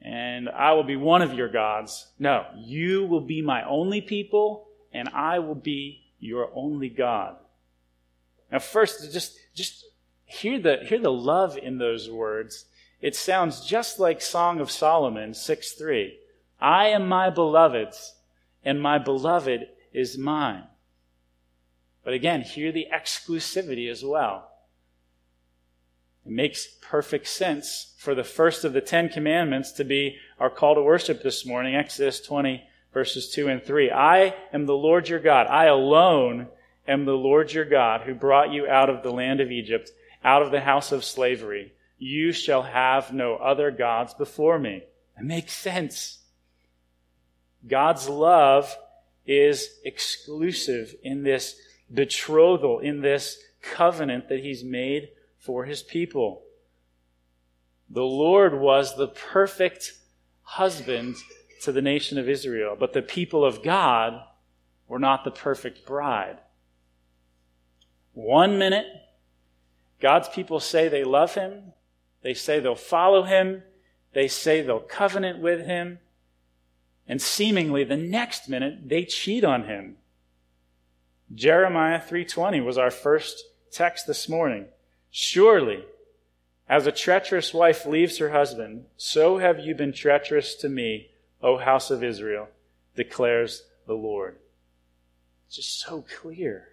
and 0.02 0.48
I 0.48 0.72
will 0.72 0.84
be 0.84 0.96
one 0.96 1.22
of 1.22 1.34
your 1.34 1.48
gods. 1.48 2.08
No, 2.18 2.46
you 2.56 3.04
will 3.04 3.20
be 3.20 3.42
my 3.42 3.62
only 3.64 4.00
people, 4.00 4.68
and 4.92 5.08
I 5.10 5.38
will 5.38 5.54
be 5.54 6.02
your 6.18 6.50
only 6.54 6.88
God. 6.88 7.36
Now, 8.50 8.58
first, 8.58 9.12
just, 9.12 9.38
just 9.54 9.84
hear 10.24 10.58
the, 10.58 10.78
hear 10.84 10.98
the 10.98 11.12
love 11.12 11.56
in 11.58 11.78
those 11.78 12.10
words. 12.10 12.66
It 13.00 13.14
sounds 13.14 13.64
just 13.64 13.98
like 13.98 14.20
Song 14.20 14.60
of 14.60 14.70
Solomon 14.70 15.34
6 15.34 15.72
3. 15.72 16.18
I 16.60 16.88
am 16.88 17.08
my 17.08 17.30
beloved's, 17.30 18.14
and 18.64 18.80
my 18.80 18.98
beloved 18.98 19.68
is 19.92 20.18
mine. 20.18 20.64
But 22.04 22.14
again, 22.14 22.42
hear 22.42 22.72
the 22.72 22.88
exclusivity 22.92 23.90
as 23.90 24.04
well. 24.04 24.49
It 26.26 26.32
makes 26.32 26.66
perfect 26.82 27.26
sense 27.28 27.94
for 27.98 28.14
the 28.14 28.24
first 28.24 28.64
of 28.64 28.72
the 28.72 28.80
Ten 28.80 29.08
Commandments 29.08 29.72
to 29.72 29.84
be 29.84 30.16
our 30.38 30.50
call 30.50 30.74
to 30.74 30.82
worship 30.82 31.22
this 31.22 31.46
morning, 31.46 31.74
Exodus 31.74 32.20
20, 32.20 32.62
verses 32.92 33.30
2 33.30 33.48
and 33.48 33.62
3. 33.62 33.90
I 33.90 34.34
am 34.52 34.66
the 34.66 34.76
Lord 34.76 35.08
your 35.08 35.20
God. 35.20 35.46
I 35.46 35.66
alone 35.66 36.48
am 36.86 37.04
the 37.04 37.12
Lord 37.12 37.52
your 37.52 37.64
God 37.64 38.02
who 38.02 38.14
brought 38.14 38.52
you 38.52 38.66
out 38.66 38.90
of 38.90 39.02
the 39.02 39.12
land 39.12 39.40
of 39.40 39.50
Egypt, 39.50 39.90
out 40.24 40.42
of 40.42 40.50
the 40.50 40.60
house 40.60 40.92
of 40.92 41.04
slavery. 41.04 41.72
You 41.98 42.32
shall 42.32 42.62
have 42.62 43.12
no 43.12 43.36
other 43.36 43.70
gods 43.70 44.14
before 44.14 44.58
me. 44.58 44.82
It 45.18 45.24
makes 45.24 45.52
sense. 45.52 46.18
God's 47.66 48.08
love 48.08 48.74
is 49.26 49.78
exclusive 49.84 50.94
in 51.02 51.22
this 51.22 51.56
betrothal, 51.92 52.78
in 52.78 53.02
this 53.02 53.38
covenant 53.62 54.28
that 54.28 54.40
he's 54.40 54.64
made 54.64 55.10
for 55.50 55.64
his 55.64 55.82
people. 55.82 56.44
The 57.88 58.04
Lord 58.04 58.60
was 58.60 58.96
the 58.96 59.08
perfect 59.08 59.94
husband 60.42 61.16
to 61.62 61.72
the 61.72 61.82
nation 61.82 62.18
of 62.18 62.28
Israel, 62.28 62.76
but 62.78 62.92
the 62.92 63.02
people 63.02 63.44
of 63.44 63.60
God 63.60 64.22
were 64.86 65.00
not 65.00 65.24
the 65.24 65.32
perfect 65.32 65.84
bride. 65.84 66.38
One 68.12 68.58
minute, 68.58 68.86
God's 70.00 70.28
people 70.28 70.60
say 70.60 70.86
they 70.86 71.02
love 71.02 71.34
him, 71.34 71.72
they 72.22 72.32
say 72.32 72.60
they'll 72.60 72.76
follow 72.76 73.24
him, 73.24 73.64
they 74.12 74.28
say 74.28 74.62
they'll 74.62 74.78
covenant 74.78 75.40
with 75.40 75.66
him, 75.66 75.98
and 77.08 77.20
seemingly 77.20 77.82
the 77.82 77.96
next 77.96 78.48
minute 78.48 78.88
they 78.88 79.04
cheat 79.04 79.42
on 79.42 79.64
him. 79.64 79.96
Jeremiah 81.34 82.00
3:20 82.00 82.64
was 82.64 82.78
our 82.78 82.92
first 82.92 83.42
text 83.72 84.06
this 84.06 84.28
morning. 84.28 84.68
Surely 85.10 85.84
as 86.68 86.86
a 86.86 86.92
treacherous 86.92 87.52
wife 87.52 87.84
leaves 87.84 88.18
her 88.18 88.30
husband, 88.30 88.84
so 88.96 89.38
have 89.38 89.58
you 89.58 89.74
been 89.74 89.92
treacherous 89.92 90.54
to 90.54 90.68
me, 90.68 91.10
O 91.42 91.58
house 91.58 91.90
of 91.90 92.04
Israel, 92.04 92.48
declares 92.94 93.64
the 93.88 93.94
Lord. 93.94 94.36
It's 95.46 95.56
just 95.56 95.80
so 95.80 96.04
clear. 96.20 96.68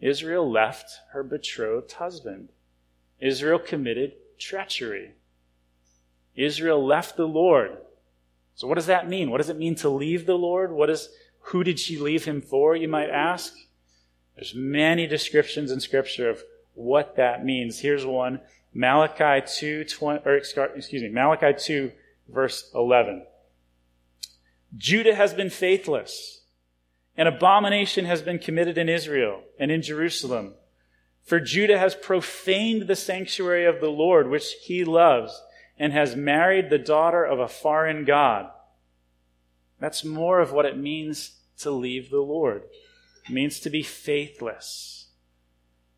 Israel 0.00 0.50
left 0.50 1.00
her 1.12 1.22
betrothed 1.22 1.92
husband. 1.92 2.48
Israel 3.20 3.58
committed 3.58 4.14
treachery. 4.38 5.12
Israel 6.34 6.84
left 6.84 7.18
the 7.18 7.28
Lord. 7.28 7.76
So 8.54 8.66
what 8.66 8.76
does 8.76 8.86
that 8.86 9.10
mean? 9.10 9.30
What 9.30 9.38
does 9.38 9.50
it 9.50 9.58
mean 9.58 9.74
to 9.76 9.90
leave 9.90 10.24
the 10.24 10.38
Lord? 10.38 10.72
What 10.72 10.88
is, 10.88 11.10
who 11.40 11.62
did 11.62 11.78
she 11.78 11.98
leave 11.98 12.24
him 12.24 12.40
for, 12.40 12.74
you 12.74 12.88
might 12.88 13.10
ask? 13.10 13.54
There's 14.36 14.54
many 14.54 15.06
descriptions 15.06 15.70
in 15.70 15.80
scripture 15.80 16.30
of 16.30 16.42
what 16.74 17.16
that 17.16 17.44
means. 17.44 17.80
Here's 17.80 18.04
one. 18.06 18.40
Malachi 18.74 19.46
2, 19.46 19.84
20, 19.84 20.24
or 20.24 20.36
excuse 20.36 21.02
me, 21.02 21.08
Malachi 21.08 21.52
2, 21.58 21.92
verse 22.28 22.70
11. 22.74 23.26
Judah 24.76 25.14
has 25.14 25.34
been 25.34 25.50
faithless. 25.50 26.40
An 27.16 27.26
abomination 27.26 28.06
has 28.06 28.22
been 28.22 28.38
committed 28.38 28.78
in 28.78 28.88
Israel 28.88 29.42
and 29.58 29.70
in 29.70 29.82
Jerusalem. 29.82 30.54
For 31.22 31.38
Judah 31.38 31.78
has 31.78 31.94
profaned 31.94 32.88
the 32.88 32.96
sanctuary 32.96 33.66
of 33.66 33.80
the 33.80 33.90
Lord, 33.90 34.28
which 34.28 34.54
he 34.62 34.84
loves, 34.84 35.40
and 35.78 35.92
has 35.92 36.16
married 36.16 36.70
the 36.70 36.78
daughter 36.78 37.24
of 37.24 37.38
a 37.38 37.48
foreign 37.48 38.04
God. 38.04 38.50
That's 39.78 40.04
more 40.04 40.40
of 40.40 40.52
what 40.52 40.64
it 40.64 40.78
means 40.78 41.38
to 41.58 41.70
leave 41.70 42.10
the 42.10 42.20
Lord. 42.20 42.62
It 43.28 43.32
means 43.32 43.60
to 43.60 43.70
be 43.70 43.82
faithless. 43.82 45.01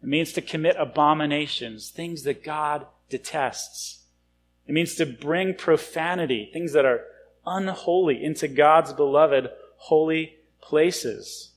It 0.05 0.09
means 0.09 0.35
to 0.35 0.43
commit 0.43 0.77
abominations, 0.79 1.89
things 1.89 2.25
that 2.25 2.45
God 2.45 2.87
detests. 3.09 4.03
It 4.67 4.73
means 4.73 4.97
to 4.97 5.07
bring 5.07 5.55
profanity, 5.55 6.51
things 6.53 6.75
that 6.75 6.85
are 6.85 7.07
unholy, 7.47 8.23
into 8.23 8.47
God's 8.47 8.93
beloved 8.93 9.49
holy 9.77 10.35
places. 10.61 11.53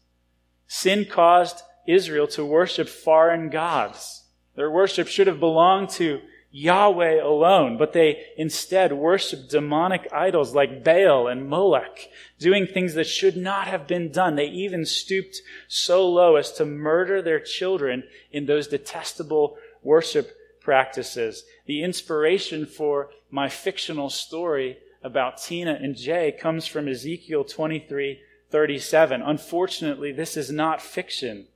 Sin 0.65 1.03
caused 1.03 1.61
Israel 1.85 2.25
to 2.27 2.45
worship 2.45 2.87
foreign 2.87 3.49
gods. 3.49 4.23
Their 4.55 4.71
worship 4.71 5.09
should 5.09 5.27
have 5.27 5.41
belonged 5.41 5.89
to 5.89 6.21
Yahweh 6.59 7.21
alone, 7.21 7.77
but 7.77 7.93
they 7.93 8.25
instead 8.35 8.91
worship 8.91 9.47
demonic 9.47 10.07
idols 10.11 10.55
like 10.55 10.83
Baal 10.83 11.27
and 11.27 11.47
Molech, 11.47 12.09
doing 12.39 12.65
things 12.65 12.95
that 12.95 13.05
should 13.05 13.37
not 13.37 13.67
have 13.67 13.85
been 13.85 14.11
done. 14.11 14.35
They 14.35 14.47
even 14.47 14.83
stooped 14.83 15.39
so 15.67 16.09
low 16.09 16.35
as 16.35 16.51
to 16.53 16.65
murder 16.65 17.21
their 17.21 17.39
children 17.39 18.05
in 18.31 18.47
those 18.47 18.67
detestable 18.67 19.57
worship 19.83 20.35
practices. 20.59 21.43
The 21.67 21.83
inspiration 21.83 22.65
for 22.65 23.11
my 23.29 23.49
fictional 23.49 24.09
story 24.09 24.79
about 25.03 25.37
Tina 25.37 25.77
and 25.79 25.95
Jay 25.95 26.31
comes 26.31 26.65
from 26.65 26.87
Ezekiel 26.87 27.43
23 27.43 28.19
37. 28.49 29.21
Unfortunately, 29.21 30.11
this 30.11 30.35
is 30.35 30.49
not 30.51 30.81
fiction. 30.81 31.49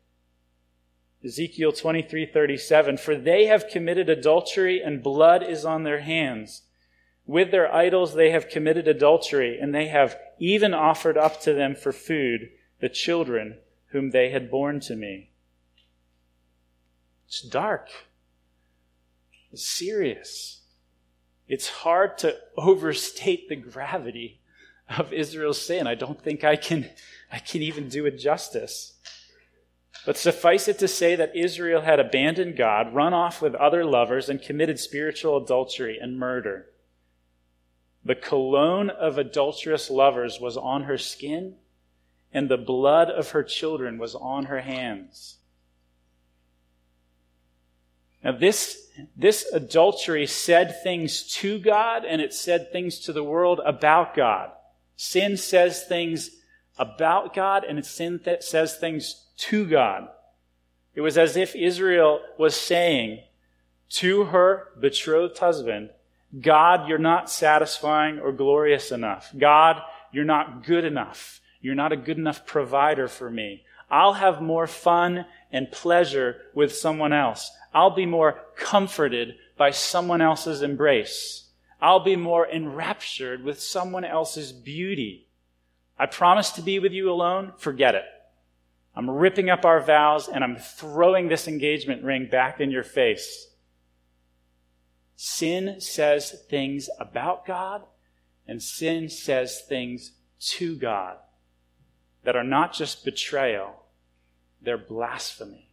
Ezekiel 1.24 1.72
23:37 1.72 3.00
For 3.00 3.16
they 3.16 3.46
have 3.46 3.68
committed 3.68 4.10
adultery 4.10 4.82
and 4.82 5.04
blood 5.04 5.44
is 5.44 5.66
on 5.66 5.84
their 5.84 6.00
hands. 6.00 6.64
With 7.28 7.52
their 7.52 7.74
idols 7.74 8.16
they 8.16 8.32
have 8.32 8.50
committed 8.50 8.88
adultery 8.88 9.60
and 9.60 9.74
they 9.74 9.88
have 9.88 10.18
even 10.40 10.74
offered 10.74 11.18
up 11.18 11.40
to 11.42 11.54
them 11.54 11.76
for 11.76 11.92
food 11.92 12.50
the 12.80 12.90
children 12.90 13.60
whom 13.88 14.10
they 14.10 14.32
had 14.32 14.50
borne 14.50 14.80
to 14.80 14.96
me. 14.96 15.30
It's 17.28 17.42
dark. 17.42 17.90
It's 19.52 19.68
serious. 19.68 20.62
It's 21.48 21.70
hard 21.70 22.18
to 22.20 22.38
overstate 22.58 23.48
the 23.48 23.56
gravity 23.56 24.40
of 24.98 25.14
Israel's 25.14 25.62
sin. 25.62 25.86
I 25.86 25.94
don't 25.96 26.22
think 26.22 26.44
I 26.44 26.56
can 26.56 26.90
I 27.32 27.38
can 27.38 27.62
even 27.62 27.90
do 27.90 28.08
it 28.08 28.18
justice 28.18 28.96
but 30.06 30.18
suffice 30.18 30.68
it 30.68 30.80
to 30.80 30.88
say 30.88 31.16
that 31.16 31.36
Israel 31.36 31.82
had 31.82 32.00
abandoned 32.00 32.58
God, 32.58 32.94
run 32.94 33.14
off 33.14 33.42
with 33.42 33.54
other 33.56 33.86
lovers, 33.86 34.30
and 34.30 34.42
committed 34.42 34.80
spiritual 34.80 35.38
adultery 35.38 36.00
and 36.00 36.18
murder. 36.18 36.68
The 38.04 38.16
cologne 38.16 38.90
of 38.90 39.18
adulterous 39.18 39.92
lovers 39.92 40.40
was 40.40 40.58
on 40.58 40.84
her 40.84 40.98
skin, 40.98 41.56
and 42.34 42.50
the 42.50 42.58
blood 42.58 43.10
of 43.12 43.32
her 43.32 43.44
children 43.44 44.00
was 44.00 44.16
on 44.16 44.46
her 44.46 44.62
hands. 44.62 45.38
Now, 48.24 48.32
this, 48.32 48.88
this 49.16 49.46
adultery 49.52 50.26
said 50.26 50.82
things 50.84 51.24
to 51.36 51.60
God, 51.60 52.06
and 52.06 52.22
it 52.22 52.34
said 52.34 52.72
things 52.72 53.00
to 53.02 53.14
the 53.14 53.24
world 53.24 53.60
about 53.66 54.16
God. 54.16 54.52
Sin 54.96 55.38
says 55.38 55.84
things 55.84 56.32
about 56.82 57.36
God, 57.36 57.64
and 57.64 57.86
sin 57.86 58.18
th- 58.18 58.42
says 58.42 58.76
things 58.76 59.28
to 59.38 59.68
God. 59.68 60.08
It 60.96 61.02
was 61.02 61.16
as 61.16 61.38
if 61.38 61.56
Israel 61.56 62.22
was 62.40 62.56
saying 62.56 63.20
to 63.90 64.26
her 64.26 64.70
betrothed 64.80 65.38
husband, 65.38 65.92
God, 66.42 66.88
you're 66.88 66.98
not 66.98 67.30
satisfying 67.30 68.18
or 68.18 68.32
glorious 68.32 68.92
enough. 68.92 69.32
God, 69.38 69.80
you're 70.12 70.26
not 70.26 70.66
good 70.66 70.84
enough. 70.84 71.40
You're 71.62 71.76
not 71.76 71.92
a 71.92 71.98
good 71.98 72.18
enough 72.18 72.48
provider 72.48 73.08
for 73.08 73.30
me. 73.30 73.64
I'll 73.90 74.14
have 74.14 74.42
more 74.42 74.66
fun 74.66 75.26
and 75.52 75.72
pleasure 75.72 76.38
with 76.56 76.74
someone 76.74 77.14
else. 77.14 77.52
I'll 77.76 77.94
be 77.94 78.08
more 78.08 78.40
comforted 78.56 79.36
by 79.56 79.70
someone 79.70 80.22
else's 80.22 80.64
embrace. 80.64 81.50
I'll 81.80 82.04
be 82.04 82.16
more 82.16 82.50
enraptured 82.50 83.44
with 83.44 83.62
someone 83.62 84.06
else's 84.06 84.52
beauty. 84.52 85.28
I 86.02 86.08
promise 86.08 86.50
to 86.54 86.64
be 86.64 86.80
with 86.80 86.94
you 86.94 87.12
alone. 87.12 87.54
Forget 87.60 87.94
it. 87.94 88.06
I'm 88.96 89.08
ripping 89.08 89.52
up 89.52 89.66
our 89.66 89.80
vows 89.80 90.28
and 90.28 90.44
I'm 90.44 90.58
throwing 90.58 91.28
this 91.28 91.48
engagement 91.48 92.04
ring 92.04 92.26
back 92.26 92.60
in 92.60 92.72
your 92.72 92.84
face. 92.84 93.50
Sin 95.16 95.80
says 95.80 96.44
things 96.50 96.90
about 97.00 97.46
God, 97.46 97.84
and 98.48 98.64
sin 98.64 99.10
says 99.10 99.62
things 99.70 100.14
to 100.40 100.76
God 100.76 101.18
that 102.24 102.36
are 102.36 102.44
not 102.44 102.74
just 102.74 103.06
betrayal, 103.06 103.84
they're 104.60 104.80
blasphemy. 104.80 105.70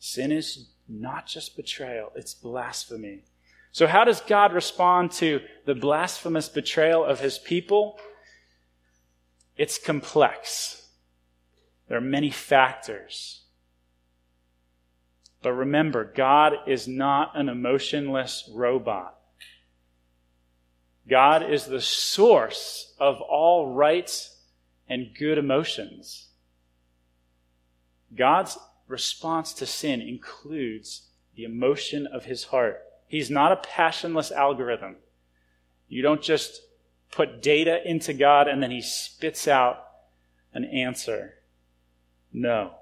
Sin 0.00 0.32
is 0.32 0.70
not 0.88 1.28
just 1.28 1.56
betrayal, 1.56 2.10
it's 2.16 2.34
blasphemy. 2.34 3.22
So, 3.70 3.86
how 3.86 4.02
does 4.02 4.20
God 4.22 4.52
respond 4.52 5.12
to 5.12 5.40
the 5.66 5.76
blasphemous 5.76 6.48
betrayal 6.48 7.04
of 7.04 7.20
his 7.20 7.38
people? 7.38 8.00
It's 9.60 9.76
complex. 9.76 10.86
There 11.86 11.98
are 11.98 12.00
many 12.00 12.30
factors. 12.30 13.42
But 15.42 15.52
remember, 15.52 16.02
God 16.02 16.54
is 16.66 16.88
not 16.88 17.32
an 17.34 17.50
emotionless 17.50 18.48
robot. 18.54 19.18
God 21.06 21.42
is 21.42 21.66
the 21.66 21.82
source 21.82 22.94
of 22.98 23.20
all 23.20 23.74
right 23.74 24.30
and 24.88 25.14
good 25.14 25.36
emotions. 25.36 26.28
God's 28.16 28.56
response 28.88 29.52
to 29.52 29.66
sin 29.66 30.00
includes 30.00 31.08
the 31.34 31.44
emotion 31.44 32.06
of 32.06 32.24
his 32.24 32.44
heart. 32.44 32.82
He's 33.06 33.28
not 33.28 33.52
a 33.52 33.56
passionless 33.56 34.32
algorithm. 34.32 34.96
You 35.86 36.00
don't 36.00 36.22
just 36.22 36.62
put 37.10 37.42
data 37.42 37.80
into 37.88 38.12
God 38.12 38.48
and 38.48 38.62
then 38.62 38.70
he 38.70 38.80
spits 38.80 39.48
out 39.48 39.84
an 40.52 40.64
answer. 40.64 41.34
No. 42.32 42.74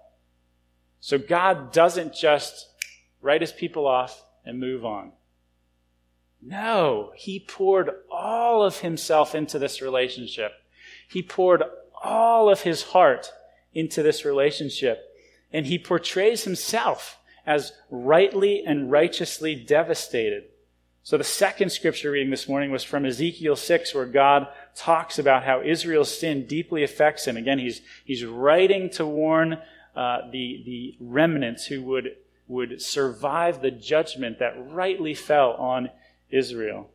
So 1.00 1.18
God 1.18 1.72
doesn't 1.72 2.14
just 2.14 2.68
write 3.20 3.40
his 3.40 3.52
people 3.52 3.86
off 3.86 4.24
and 4.44 4.58
move 4.58 4.84
on. 4.84 5.12
No, 6.40 7.12
he 7.16 7.40
poured 7.40 7.90
all 8.10 8.62
of 8.62 8.78
himself 8.78 9.34
into 9.34 9.58
this 9.58 9.82
relationship. 9.82 10.52
He 11.08 11.22
poured 11.22 11.62
all 12.00 12.48
of 12.48 12.62
his 12.62 12.82
heart 12.82 13.32
into 13.72 14.02
this 14.02 14.24
relationship. 14.24 15.04
And 15.52 15.66
he 15.66 15.78
portrays 15.78 16.44
himself 16.44 17.18
as 17.46 17.72
rightly 17.90 18.62
and 18.64 18.90
righteously 18.90 19.54
devastated. 19.54 20.44
So 21.08 21.16
the 21.16 21.24
second 21.24 21.70
scripture 21.70 22.10
reading 22.10 22.28
this 22.28 22.50
morning 22.50 22.70
was 22.70 22.84
from 22.84 23.06
Ezekiel 23.06 23.56
6, 23.56 23.94
where 23.94 24.04
God 24.04 24.46
talks 24.74 25.18
about 25.18 25.42
how 25.42 25.62
Israel's 25.62 26.14
sin 26.14 26.44
deeply 26.46 26.82
affects 26.82 27.26
him. 27.26 27.38
Again, 27.38 27.58
he's, 27.58 27.80
he's 28.04 28.26
writing 28.26 28.90
to 28.90 29.06
warn 29.06 29.54
uh, 29.96 30.18
the, 30.30 30.62
the 30.66 30.96
remnants 31.00 31.64
who 31.64 31.82
would, 31.84 32.16
would 32.46 32.82
survive 32.82 33.62
the 33.62 33.70
judgment 33.70 34.38
that 34.40 34.52
rightly 34.70 35.14
fell 35.14 35.52
on 35.52 35.88
Israel. 36.30 36.90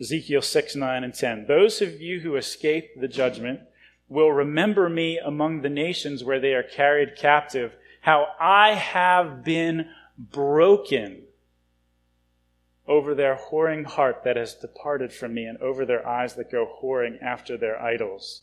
Ezekiel 0.00 0.40
6, 0.40 0.76
9, 0.76 1.02
and 1.02 1.12
10. 1.12 1.46
Those 1.48 1.82
of 1.82 2.00
you 2.00 2.20
who 2.20 2.36
escape 2.36 3.00
the 3.00 3.08
judgment 3.08 3.62
will 4.08 4.30
remember 4.30 4.88
me 4.88 5.18
among 5.18 5.62
the 5.62 5.68
nations 5.68 6.22
where 6.22 6.38
they 6.38 6.54
are 6.54 6.62
carried 6.62 7.16
captive, 7.16 7.72
how 8.02 8.28
I 8.38 8.74
have 8.74 9.42
been 9.42 9.88
broken 10.16 11.24
over 12.86 13.14
their 13.14 13.36
whoring 13.36 13.84
heart 13.84 14.22
that 14.24 14.36
has 14.36 14.54
departed 14.54 15.12
from 15.12 15.34
me, 15.34 15.44
and 15.44 15.58
over 15.58 15.86
their 15.86 16.06
eyes 16.06 16.34
that 16.34 16.50
go 16.50 16.78
whoring 16.82 17.20
after 17.22 17.56
their 17.56 17.80
idols. 17.80 18.42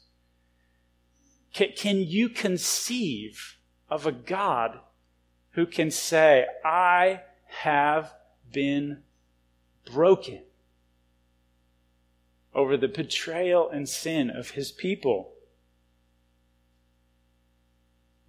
Can, 1.54 1.70
can 1.76 1.98
you 1.98 2.30
conceive 2.30 3.58
of 3.90 4.08
a 4.08 4.12
God 4.12 4.80
who 5.52 5.66
can 5.66 5.92
say, 5.92 6.46
I 6.64 7.22
have 7.48 8.14
been 8.52 9.04
broken 9.92 10.42
over 12.54 12.78
the 12.78 12.88
betrayal 12.88 13.70
and 13.70 13.88
sin 13.88 14.30
of 14.30 14.52
his 14.52 14.72
people? 14.72 15.34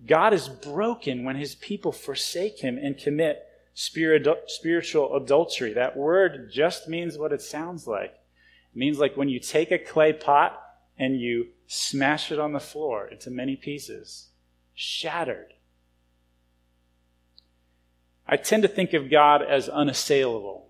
God 0.05 0.35
is 0.35 0.49
broken 0.49 1.25
when 1.25 1.37
his 1.37 1.55
people 1.55 1.93
forsake 1.93 2.59
him 2.59 2.77
and 2.77 2.99
commit 2.99 3.47
spiritual 3.75 5.17
adultery. 5.17 5.73
That 5.73 5.97
word 5.97 6.51
just 6.53 6.89
means 6.89 7.19
what 7.19 7.33
it 7.33 7.43
sounds 7.43 7.87
like. 7.87 8.13
It 8.13 8.79
means 8.79 8.99
like 8.99 9.17
when 9.17 9.29
you 9.29 9.41
take 9.41 9.71
a 9.71 9.79
clay 9.79 10.13
pot 10.13 10.61
and 10.99 11.21
you 11.21 11.49
smash 11.67 12.31
it 12.31 12.39
on 12.39 12.53
the 12.53 12.61
floor 12.61 13.09
into 13.09 13.31
many 13.31 13.57
pieces, 13.57 14.29
shattered. 14.75 15.55
I 18.27 18.37
tend 18.37 18.63
to 18.63 18.69
think 18.69 18.93
of 18.93 19.11
God 19.11 19.43
as 19.43 19.69
unassailable, 19.69 20.69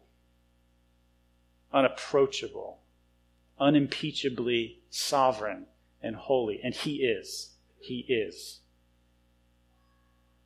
unapproachable, 1.73 2.81
unimpeachably 3.61 4.81
sovereign 4.91 5.67
and 6.03 6.17
holy. 6.17 6.61
And 6.63 6.75
He 6.75 6.97
is. 6.97 7.51
He 7.79 8.01
is. 8.09 8.61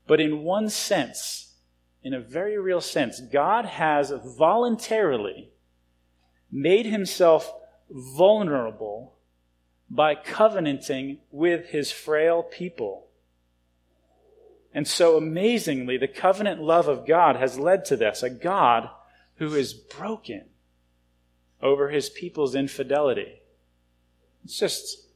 But 0.07 0.21
in 0.21 0.43
one 0.43 0.69
sense, 0.69 1.46
in 2.07 2.15
a 2.15 2.21
very 2.21 2.57
real 2.57 2.81
sense, 2.81 3.19
God 3.19 3.65
has 3.65 4.13
voluntarily 4.25 5.51
made 6.53 6.87
himself 6.87 7.53
vulnerable 7.91 9.17
by 9.91 10.15
covenanting 10.15 11.19
with 11.33 11.67
his 11.71 11.91
frail 11.91 12.45
people. 12.45 13.09
And 14.73 14.87
so 14.87 15.17
amazingly, 15.17 15.99
the 15.99 16.07
covenant 16.07 16.63
love 16.63 16.87
of 16.87 17.09
God 17.09 17.35
has 17.35 17.59
led 17.59 17.85
to 17.87 17.97
this 17.97 18.23
a 18.23 18.31
God 18.31 18.89
who 19.39 19.57
is 19.57 19.75
broken 19.75 20.45
over 21.61 21.91
his 21.91 22.09
people's 22.09 22.55
infidelity. 22.55 23.41
It's 24.45 24.61
just 24.61 25.09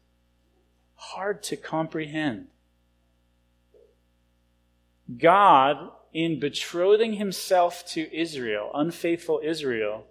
hard 0.97 1.45
to 1.45 1.57
comprehend. 1.57 2.49
God, 5.17 5.93
in 6.13 6.41
betrothing 6.41 7.15
himself 7.15 7.87
to 7.87 8.13
Israel, 8.15 8.71
unfaithful 8.75 9.41
Israel, 9.43 10.07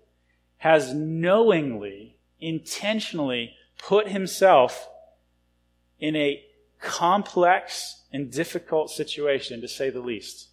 has 0.58 0.94
knowingly, 0.94 2.18
intentionally 2.40 3.54
put 3.78 4.08
himself 4.08 4.90
in 6.00 6.16
a 6.16 6.44
complex 6.80 8.04
and 8.12 8.32
difficult 8.32 8.90
situation, 8.90 9.62
to 9.62 9.68
say 9.68 9.90
the 9.90 10.00
least. 10.00 10.50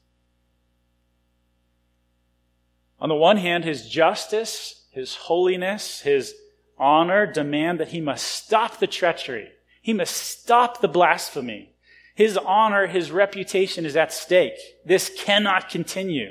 On 2.98 3.09
the 3.09 3.14
one 3.14 3.37
hand, 3.37 3.64
his 3.64 3.88
justice, 3.88 4.87
his 4.90 5.14
holiness, 5.14 6.00
his 6.00 6.35
honor 6.78 7.30
demand 7.30 7.80
that 7.80 7.88
he 7.88 8.00
must 8.00 8.24
stop 8.26 8.78
the 8.78 8.87
treachery. 8.87 9.50
He 9.82 9.92
must 9.92 10.16
stop 10.16 10.80
the 10.80 10.88
blasphemy. 10.88 11.75
His 12.16 12.38
honor, 12.38 12.87
his 12.87 13.11
reputation 13.11 13.85
is 13.85 13.94
at 13.94 14.11
stake. 14.11 14.59
This 14.87 15.12
cannot 15.18 15.68
continue. 15.68 16.31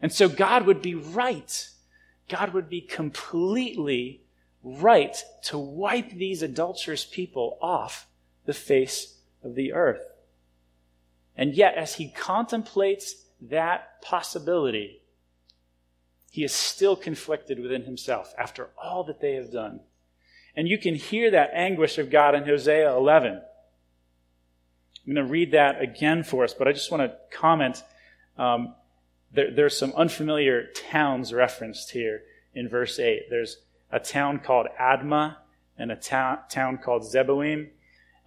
And 0.00 0.12
so 0.12 0.28
God 0.28 0.66
would 0.66 0.82
be 0.82 0.96
right. 0.96 1.68
God 2.28 2.52
would 2.52 2.68
be 2.68 2.80
completely 2.80 4.22
right 4.64 5.16
to 5.44 5.56
wipe 5.56 6.10
these 6.10 6.42
adulterous 6.42 7.04
people 7.04 7.56
off 7.62 8.08
the 8.46 8.52
face 8.52 9.20
of 9.44 9.54
the 9.54 9.72
earth. 9.72 10.02
And 11.36 11.54
yet, 11.54 11.76
as 11.76 11.94
he 11.94 12.10
contemplates 12.10 13.14
that 13.42 14.02
possibility, 14.02 15.02
he 16.32 16.42
is 16.42 16.52
still 16.52 16.96
conflicted 16.96 17.60
within 17.60 17.84
himself 17.84 18.34
after 18.36 18.70
all 18.82 19.04
that 19.04 19.20
they 19.20 19.34
have 19.34 19.52
done. 19.52 19.82
And 20.56 20.66
you 20.66 20.78
can 20.78 20.96
hear 20.96 21.30
that 21.30 21.52
anguish 21.54 21.96
of 21.98 22.10
God 22.10 22.34
in 22.34 22.44
Hosea 22.44 22.92
11. 22.92 23.40
I'm 25.06 25.14
going 25.14 25.26
to 25.26 25.30
read 25.30 25.52
that 25.52 25.82
again 25.82 26.22
for 26.22 26.44
us, 26.44 26.54
but 26.54 26.68
I 26.68 26.72
just 26.72 26.90
want 26.90 27.02
to 27.02 27.16
comment. 27.36 27.82
Um, 28.38 28.74
there, 29.32 29.50
there's 29.50 29.76
some 29.76 29.92
unfamiliar 29.96 30.66
towns 30.74 31.32
referenced 31.32 31.90
here 31.90 32.22
in 32.54 32.68
verse 32.68 32.98
8. 32.98 33.28
There's 33.28 33.58
a 33.90 33.98
town 33.98 34.38
called 34.38 34.68
Admah 34.80 35.36
and 35.76 35.90
a 35.90 35.96
ta- 35.96 36.44
town 36.48 36.78
called 36.78 37.02
Zeboim. 37.02 37.70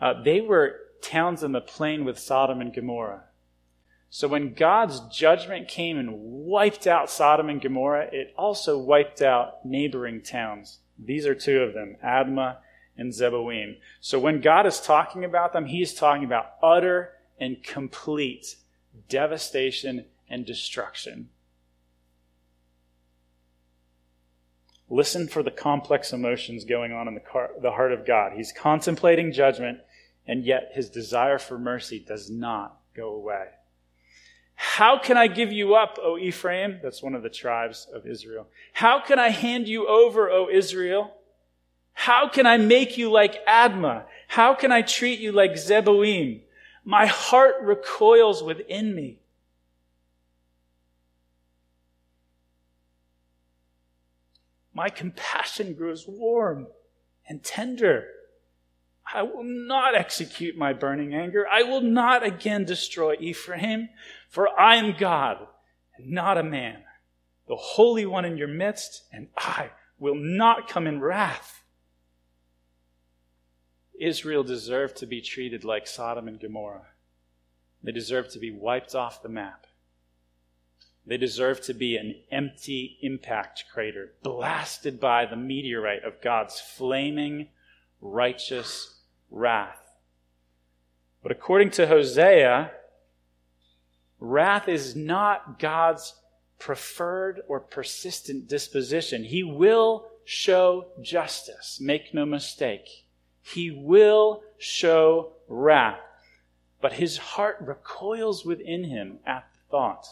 Uh, 0.02 0.22
they 0.22 0.42
were 0.42 0.80
towns 1.02 1.44
in 1.44 1.54
the 1.54 1.62
plain 1.62 2.04
with 2.04 2.20
Sodom 2.20 2.60
and 2.60 2.74
Gomorrah. 2.74 3.24
So 4.10 4.28
when 4.28 4.54
God's 4.54 5.00
judgment 5.16 5.68
came 5.68 5.98
and 5.98 6.10
wiped 6.14 6.88
out 6.88 7.10
Sodom 7.10 7.50
and 7.50 7.62
Gomorrah, 7.62 8.10
it 8.12 8.34
also 8.38 8.78
wiped 8.78 9.22
out 9.22 9.66
neighboring 9.66 10.22
towns. 10.22 10.80
These 10.98 11.26
are 11.26 11.36
two 11.36 11.60
of 11.60 11.74
them, 11.74 11.96
Admah 12.04 12.58
and 12.98 13.12
Zeboim. 13.12 13.78
So 14.00 14.20
when 14.20 14.42
God 14.42 14.66
is 14.66 14.80
talking 14.80 15.24
about 15.24 15.54
them, 15.54 15.66
he's 15.66 15.94
talking 15.94 16.24
about 16.24 16.54
utter 16.64 17.14
and 17.40 17.62
complete 17.64 18.56
devastation 19.10 20.06
and 20.30 20.46
destruction. 20.46 21.30
Listen 24.90 25.28
for 25.28 25.42
the 25.42 25.52
complex 25.52 26.14
emotions 26.14 26.64
going 26.64 26.94
on 26.94 27.08
in 27.08 27.16
the, 27.16 27.22
the 27.62 27.72
heart 27.72 27.92
of 27.92 28.06
God. 28.06 28.34
He's 28.34 28.52
contemplating 28.52 29.34
judgment, 29.34 29.80
and 30.28 30.46
yet 30.46 30.72
his 30.74 30.90
desire 30.90 31.40
for 31.40 31.58
mercy 31.58 32.00
does 32.00 32.30
not 32.30 32.80
go 32.96 33.14
away. 33.16 33.48
How 34.54 34.98
can 34.98 35.18
I 35.18 35.28
give 35.28 35.52
you 35.52 35.76
up, 35.76 36.00
O 36.02 36.18
Ephraim? 36.18 36.80
That's 36.82 37.04
one 37.04 37.14
of 37.16 37.24
the 37.24 37.30
tribes 37.30 37.88
of 37.94 38.06
Israel. 38.06 38.48
How 38.74 39.02
can 39.02 39.20
I 39.20 39.30
hand 39.30 39.68
you 39.68 39.88
over, 39.88 40.30
O 40.30 40.50
Israel? 40.50 41.12
How 41.96 42.30
can 42.30 42.46
I 42.46 42.58
make 42.58 42.98
you 42.98 43.10
like 43.10 43.44
Admah? 43.48 44.04
How 44.28 44.54
can 44.54 44.72
I 44.72 44.84
treat 44.84 45.20
you 45.20 45.32
like 45.32 45.54
Zeboim? 45.54 46.42
My 46.84 47.08
heart 47.08 47.56
recoils 47.62 48.44
within 48.44 48.94
me. 48.94 49.18
My 54.74 54.90
compassion 54.90 55.74
grows 55.74 56.06
warm 56.06 56.68
and 57.28 57.42
tender. 57.42 58.08
I 59.12 59.24
will 59.24 59.46
not 59.46 59.96
execute 59.96 60.58
my 60.58 60.74
burning 60.74 61.16
anger. 61.16 61.48
I 61.50 61.64
will 61.64 61.82
not 61.82 62.24
again 62.24 62.66
destroy 62.66 63.16
Ephraim, 63.20 63.90
for 64.30 64.50
I 64.60 64.76
am 64.76 64.96
God 64.98 65.48
and 65.98 66.12
not 66.12 66.38
a 66.38 66.44
man, 66.44 66.84
the 67.48 67.56
Holy 67.56 68.06
One 68.06 68.26
in 68.26 68.38
your 68.38 68.50
midst, 68.50 69.06
and 69.14 69.30
I 69.38 69.72
will 69.98 70.16
not 70.16 70.68
come 70.68 70.88
in 70.88 71.00
wrath. 71.00 71.64
Israel 74.00 74.44
deserved 74.44 74.98
to 74.98 75.06
be 75.06 75.22
treated 75.22 75.64
like 75.64 75.88
Sodom 75.88 76.28
and 76.28 76.40
Gomorrah. 76.40 76.88
They 77.84 77.92
deserved 77.92 78.32
to 78.32 78.40
be 78.40 78.52
wiped 78.52 78.96
off 78.96 79.22
the 79.22 79.30
map. 79.30 79.68
They 81.06 81.18
deserve 81.18 81.62
to 81.62 81.74
be 81.74 81.98
an 81.98 82.16
empty 82.32 82.98
impact 83.02 83.66
crater, 83.72 84.14
blasted 84.24 85.00
by 85.00 85.26
the 85.26 85.36
meteorite 85.36 86.04
of 86.04 86.22
God's 86.22 86.60
flaming, 86.60 87.50
righteous 88.02 89.02
wrath. 89.30 89.80
But 91.22 91.32
according 91.32 91.72
to 91.72 91.88
Hosea, 91.88 92.72
wrath 94.20 94.68
is 94.68 94.96
not 94.96 95.60
God's 95.60 96.16
preferred 96.58 97.42
or 97.48 97.60
persistent 97.60 98.48
disposition. 98.48 99.24
He 99.24 99.44
will 99.44 100.08
show 100.24 100.88
justice. 101.02 101.80
Make 101.80 102.14
no 102.14 102.26
mistake. 102.26 103.05
He 103.54 103.70
will 103.70 104.42
show 104.58 105.34
wrath. 105.48 106.00
But 106.82 106.94
his 106.94 107.18
heart 107.18 107.58
recoils 107.62 108.44
within 108.44 108.86
him 108.86 109.20
at 109.26 109.48
the 109.54 109.60
thought. 109.70 110.08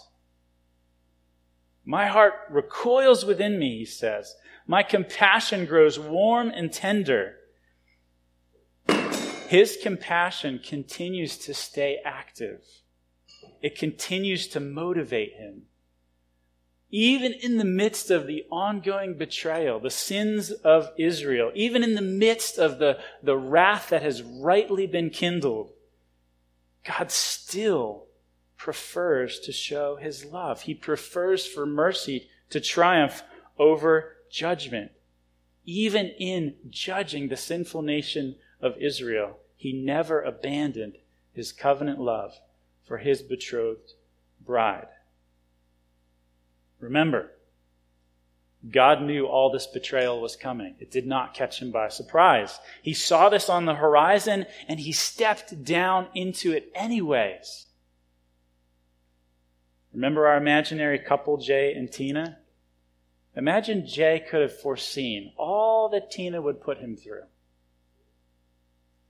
My 1.83 2.05
heart 2.07 2.33
recoils 2.49 3.25
within 3.25 3.57
me, 3.57 3.79
he 3.79 3.85
says. 3.85 4.35
My 4.67 4.83
compassion 4.83 5.65
grows 5.65 5.97
warm 5.97 6.49
and 6.49 6.71
tender. 6.71 7.37
His 9.47 9.77
compassion 9.81 10.59
continues 10.63 11.37
to 11.39 11.53
stay 11.55 11.99
active. 12.05 12.61
It 13.61 13.77
continues 13.77 14.47
to 14.49 14.59
motivate 14.59 15.33
him. 15.33 15.63
Even 16.95 17.33
in 17.33 17.57
the 17.57 17.65
midst 17.65 18.11
of 18.11 18.27
the 18.27 18.45
ongoing 18.51 19.15
betrayal, 19.15 19.79
the 19.79 19.89
sins 19.89 20.51
of 20.51 20.91
Israel, 20.95 21.51
even 21.55 21.81
in 21.83 21.95
the 21.95 22.03
midst 22.03 22.59
of 22.59 22.77
the, 22.77 22.99
the 23.23 23.35
wrath 23.35 23.89
that 23.89 24.03
has 24.03 24.21
rightly 24.21 24.85
been 24.85 25.09
kindled, 25.09 25.71
God 26.85 27.09
still 27.09 28.05
prefers 28.57 29.39
to 29.39 29.51
show 29.51 29.95
his 29.95 30.23
love. 30.25 30.61
He 30.61 30.75
prefers 30.75 31.47
for 31.47 31.65
mercy 31.65 32.29
to 32.51 32.61
triumph 32.61 33.23
over 33.57 34.17
judgment. 34.29 34.91
Even 35.65 36.09
in 36.19 36.53
judging 36.69 37.27
the 37.27 37.37
sinful 37.37 37.81
nation 37.81 38.35
of 38.61 38.77
Israel, 38.77 39.39
he 39.55 39.73
never 39.73 40.21
abandoned 40.21 40.99
his 41.31 41.53
covenant 41.53 41.99
love 41.99 42.35
for 42.83 42.99
his 42.99 43.23
betrothed 43.23 43.93
bride. 44.39 44.89
Remember, 46.83 47.31
God 48.69 49.01
knew 49.01 49.25
all 49.25 49.49
this 49.49 49.67
betrayal 49.67 50.19
was 50.19 50.35
coming. 50.35 50.75
It 50.79 50.91
did 50.91 51.07
not 51.07 51.33
catch 51.33 51.61
him 51.61 51.71
by 51.71 51.87
surprise. 51.87 52.59
He 52.81 52.93
saw 52.93 53.29
this 53.29 53.47
on 53.47 53.63
the 53.63 53.75
horizon 53.75 54.45
and 54.67 54.81
he 54.81 54.91
stepped 54.91 55.63
down 55.63 56.07
into 56.13 56.51
it 56.51 56.69
anyways. 56.75 57.67
Remember 59.93 60.27
our 60.27 60.35
imaginary 60.35 60.99
couple, 60.99 61.37
Jay 61.37 61.73
and 61.73 61.89
Tina? 61.89 62.39
Imagine 63.35 63.87
Jay 63.87 64.21
could 64.29 64.41
have 64.41 64.59
foreseen 64.59 65.31
all 65.37 65.87
that 65.89 66.11
Tina 66.11 66.41
would 66.41 66.61
put 66.61 66.79
him 66.79 66.97
through, 66.97 67.23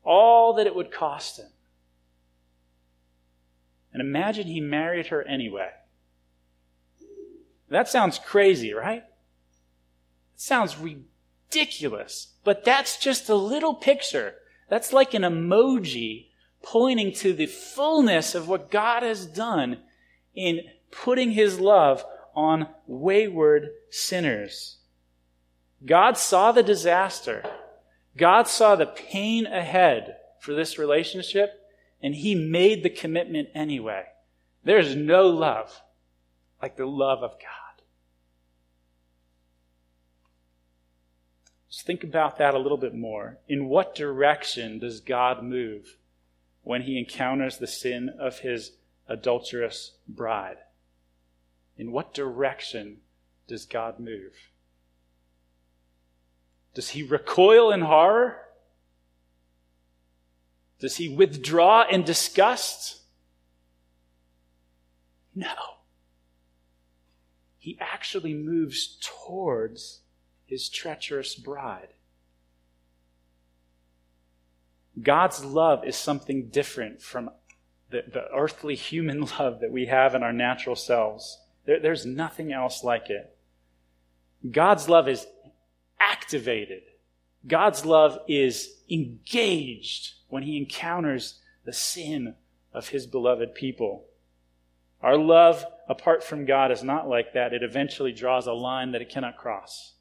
all 0.03 0.53
that 0.53 0.67
it 0.67 0.75
would 0.75 0.91
cost 0.91 1.39
him. 1.39 1.49
And 3.91 4.01
imagine 4.01 4.45
he 4.47 4.61
married 4.61 5.07
her 5.07 5.23
anyway. 5.23 5.71
That 7.73 7.89
sounds 7.89 8.19
crazy, 8.19 8.71
right? 8.71 9.03
It 10.35 10.39
sounds 10.39 10.77
ridiculous. 10.77 12.33
But 12.43 12.63
that's 12.63 12.97
just 12.97 13.29
a 13.29 13.35
little 13.35 13.73
picture. 13.73 14.35
That's 14.69 14.93
like 14.93 15.15
an 15.15 15.23
emoji 15.23 16.27
pointing 16.61 17.13
to 17.13 17.33
the 17.33 17.47
fullness 17.47 18.35
of 18.35 18.47
what 18.47 18.69
God 18.69 19.01
has 19.01 19.25
done 19.25 19.79
in 20.35 20.61
putting 20.91 21.31
his 21.31 21.59
love 21.59 22.05
on 22.35 22.67
wayward 22.85 23.69
sinners. 23.89 24.77
God 25.83 26.15
saw 26.15 26.51
the 26.51 26.61
disaster. 26.61 27.43
God 28.15 28.47
saw 28.47 28.75
the 28.75 28.85
pain 28.85 29.47
ahead 29.47 30.17
for 30.39 30.53
this 30.53 30.77
relationship, 30.77 31.49
and 32.03 32.13
he 32.13 32.35
made 32.35 32.83
the 32.83 32.91
commitment 32.91 33.49
anyway. 33.55 34.03
There 34.63 34.77
is 34.77 34.95
no 34.95 35.27
love 35.27 35.81
like 36.61 36.77
the 36.77 36.85
love 36.85 37.23
of 37.23 37.31
God. 37.31 37.62
Just 41.73 41.87
think 41.87 42.03
about 42.03 42.37
that 42.37 42.53
a 42.53 42.59
little 42.59 42.77
bit 42.77 42.93
more. 42.93 43.39
In 43.47 43.67
what 43.67 43.95
direction 43.95 44.77
does 44.77 44.99
God 44.99 45.43
move 45.43 45.97
when 46.61 46.83
he 46.83 46.99
encounters 46.99 47.57
the 47.57 47.65
sin 47.65 48.09
of 48.19 48.41
his 48.41 48.73
adulterous 49.07 49.93
bride? 50.07 50.57
In 51.75 51.91
what 51.91 52.13
direction 52.13 52.97
does 53.47 53.65
God 53.65 53.99
move? 53.99 54.33
Does 56.75 56.89
he 56.89 57.01
recoil 57.01 57.71
in 57.71 57.81
horror? 57.81 58.37
Does 60.77 60.97
he 60.97 61.09
withdraw 61.09 61.87
in 61.89 62.03
disgust? 62.03 63.01
No. 65.33 65.55
He 67.57 67.79
actually 67.81 68.35
moves 68.35 68.99
towards 69.01 70.01
his 70.45 70.69
treacherous 70.69 71.35
bride. 71.35 71.89
God's 75.01 75.43
love 75.43 75.85
is 75.85 75.95
something 75.95 76.49
different 76.49 77.01
from 77.01 77.29
the, 77.89 78.03
the 78.11 78.25
earthly 78.35 78.75
human 78.75 79.21
love 79.39 79.59
that 79.61 79.71
we 79.71 79.87
have 79.87 80.15
in 80.15 80.23
our 80.23 80.33
natural 80.33 80.75
selves. 80.75 81.39
There, 81.65 81.79
there's 81.79 82.05
nothing 82.05 82.51
else 82.51 82.83
like 82.83 83.09
it. 83.09 83.35
God's 84.51 84.89
love 84.89 85.07
is 85.07 85.25
activated. 85.99 86.83
God's 87.47 87.85
love 87.85 88.19
is 88.27 88.81
engaged 88.89 90.13
when 90.29 90.43
he 90.43 90.57
encounters 90.57 91.39
the 91.65 91.73
sin 91.73 92.35
of 92.73 92.89
his 92.89 93.07
beloved 93.07 93.55
people. 93.55 94.05
Our 95.01 95.17
love 95.17 95.65
apart 95.87 96.23
from 96.23 96.45
God 96.45 96.71
is 96.71 96.83
not 96.83 97.07
like 97.07 97.33
that. 97.33 97.53
It 97.53 97.63
eventually 97.63 98.13
draws 98.13 98.47
a 98.47 98.53
line 98.53 98.91
that 98.91 99.01
it 99.01 99.09
cannot 99.09 99.37
cross. 99.37 99.92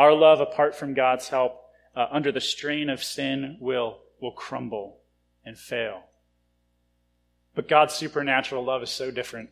Our 0.00 0.14
love 0.14 0.40
apart 0.40 0.74
from 0.74 0.94
God's 0.94 1.28
help, 1.28 1.60
uh, 1.94 2.06
under 2.10 2.32
the 2.32 2.40
strain 2.40 2.88
of 2.88 3.04
sin, 3.04 3.58
will, 3.60 3.98
will 4.18 4.32
crumble 4.32 4.96
and 5.44 5.58
fail. 5.58 6.04
But 7.54 7.68
God's 7.68 7.92
supernatural 7.92 8.64
love 8.64 8.82
is 8.82 8.88
so 8.88 9.10
different. 9.10 9.50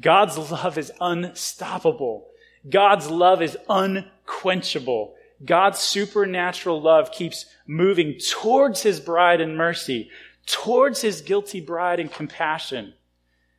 God's 0.00 0.38
love 0.38 0.78
is 0.78 0.92
unstoppable. 1.00 2.28
God's 2.70 3.10
love 3.10 3.42
is 3.42 3.58
unquenchable. 3.68 5.16
God's 5.44 5.80
supernatural 5.80 6.80
love 6.80 7.10
keeps 7.10 7.46
moving 7.66 8.20
towards 8.20 8.84
his 8.84 9.00
bride 9.00 9.40
in 9.40 9.56
mercy, 9.56 10.10
towards 10.46 11.00
his 11.00 11.22
guilty 11.22 11.60
bride 11.60 11.98
in 11.98 12.08
compassion. 12.08 12.94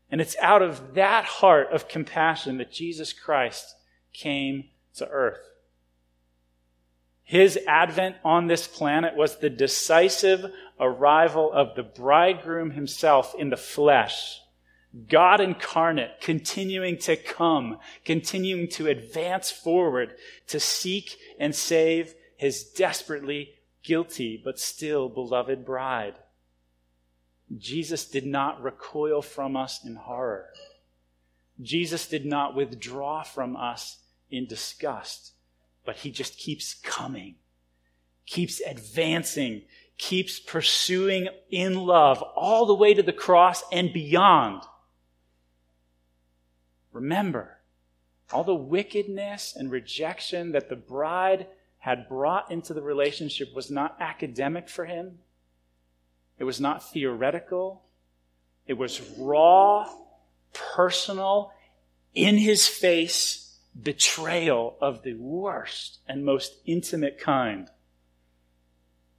And 0.09 0.21
it's 0.21 0.37
out 0.37 0.61
of 0.61 0.93
that 0.93 1.25
heart 1.25 1.73
of 1.73 1.89
compassion 1.89 2.59
that 2.59 2.71
Jesus 2.71 3.11
Christ 3.11 3.75
came 4.13 4.69
to 4.93 5.05
earth. 5.09 5.51
His 7.25 7.59
advent 7.67 8.15
on 8.23 8.47
this 8.47 8.67
planet 8.67 9.15
was 9.15 9.37
the 9.37 9.49
decisive 9.49 10.51
arrival 10.79 11.51
of 11.51 11.75
the 11.75 11.83
bridegroom 11.83 12.71
himself 12.71 13.35
in 13.37 13.49
the 13.49 13.57
flesh 13.57 14.39
God 15.09 15.41
incarnate, 15.41 16.21
continuing 16.21 16.97
to 16.99 17.17
come, 17.17 17.79
continuing 18.05 18.69
to 18.69 18.87
advance 18.87 19.51
forward 19.51 20.13
to 20.47 20.59
seek 20.59 21.17
and 21.37 21.53
save 21.53 22.15
his 22.37 22.63
desperately 22.63 23.55
guilty 23.83 24.41
but 24.41 24.57
still 24.57 25.09
beloved 25.09 25.65
bride. 25.65 26.15
Jesus 27.57 28.05
did 28.05 28.25
not 28.25 28.63
recoil 28.63 29.21
from 29.21 29.57
us 29.57 29.83
in 29.83 29.95
horror. 29.95 30.47
Jesus 31.61 32.07
did 32.07 32.25
not 32.25 32.55
withdraw 32.55 33.21
from 33.21 33.55
us 33.55 33.99
in 34.31 34.47
disgust, 34.47 35.33
but 35.85 35.97
he 35.97 36.11
just 36.11 36.37
keeps 36.37 36.73
coming, 36.73 37.35
keeps 38.25 38.59
advancing, 38.61 39.63
keeps 39.97 40.39
pursuing 40.39 41.29
in 41.49 41.75
love 41.75 42.21
all 42.21 42.65
the 42.65 42.73
way 42.73 42.93
to 42.93 43.03
the 43.03 43.13
cross 43.13 43.63
and 43.71 43.93
beyond. 43.93 44.63
Remember, 46.91 47.59
all 48.31 48.43
the 48.43 48.55
wickedness 48.55 49.55
and 49.55 49.71
rejection 49.71 50.51
that 50.53 50.69
the 50.69 50.75
bride 50.75 51.47
had 51.77 52.09
brought 52.09 52.51
into 52.51 52.73
the 52.73 52.81
relationship 52.81 53.53
was 53.53 53.69
not 53.69 53.95
academic 53.99 54.67
for 54.67 54.85
him. 54.85 55.19
It 56.39 56.43
was 56.43 56.59
not 56.59 56.91
theoretical. 56.91 57.83
It 58.65 58.73
was 58.73 59.01
raw, 59.17 59.87
personal, 60.53 61.51
in 62.13 62.37
his 62.37 62.67
face 62.67 63.44
betrayal 63.81 64.75
of 64.81 65.03
the 65.03 65.13
worst 65.15 65.99
and 66.07 66.23
most 66.23 66.55
intimate 66.65 67.19
kind. 67.19 67.69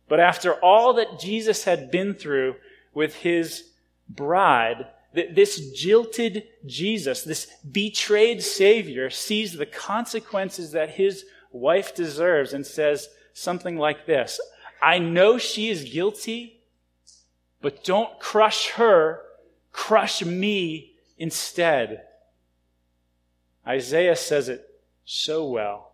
But 0.08 0.20
after 0.20 0.54
all 0.54 0.94
that 0.94 1.18
Jesus 1.18 1.64
had 1.64 1.90
been 1.90 2.14
through 2.14 2.56
with 2.94 3.16
his 3.16 3.70
bride, 4.08 4.86
this 5.12 5.70
jilted 5.72 6.44
Jesus, 6.64 7.22
this 7.22 7.46
betrayed 7.70 8.42
Savior, 8.42 9.10
sees 9.10 9.52
the 9.52 9.66
consequences 9.66 10.72
that 10.72 10.90
his 10.90 11.24
wife 11.52 11.94
deserves 11.94 12.52
and 12.52 12.66
says 12.66 13.08
something 13.32 13.76
like 13.76 14.06
this 14.06 14.40
I 14.80 14.98
know 14.98 15.38
she 15.38 15.70
is 15.70 15.90
guilty, 15.90 16.60
but 17.60 17.82
don't 17.82 18.18
crush 18.20 18.70
her, 18.72 19.22
crush 19.72 20.24
me 20.24 20.92
instead. 21.18 22.02
Isaiah 23.66 24.16
says 24.16 24.48
it 24.48 24.64
so 25.05 25.46
well 25.46 25.92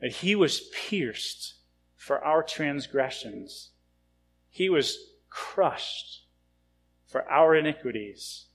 that 0.00 0.12
he 0.12 0.34
was 0.34 0.60
pierced 0.72 1.54
for 1.96 2.24
our 2.24 2.42
transgressions, 2.42 3.70
he 4.50 4.68
was 4.68 4.98
crushed 5.30 6.24
for 7.06 7.28
our 7.30 7.54
iniquities. 7.54 8.46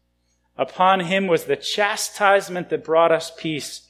Upon 0.58 1.02
him 1.02 1.28
was 1.28 1.46
the 1.46 1.56
chastisement 1.56 2.70
that 2.70 2.84
brought 2.84 3.12
us 3.12 3.32
peace, 3.38 3.88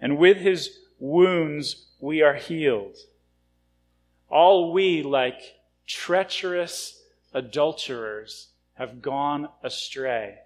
and 0.00 0.16
with 0.16 0.38
his 0.38 0.78
wounds 0.98 1.88
we 1.98 2.22
are 2.22 2.34
healed. 2.34 2.96
All 4.28 4.72
we, 4.72 5.02
like 5.02 5.40
treacherous 5.86 7.02
adulterers, 7.34 8.48
have 8.74 9.02
gone 9.02 9.48
astray. 9.62 10.38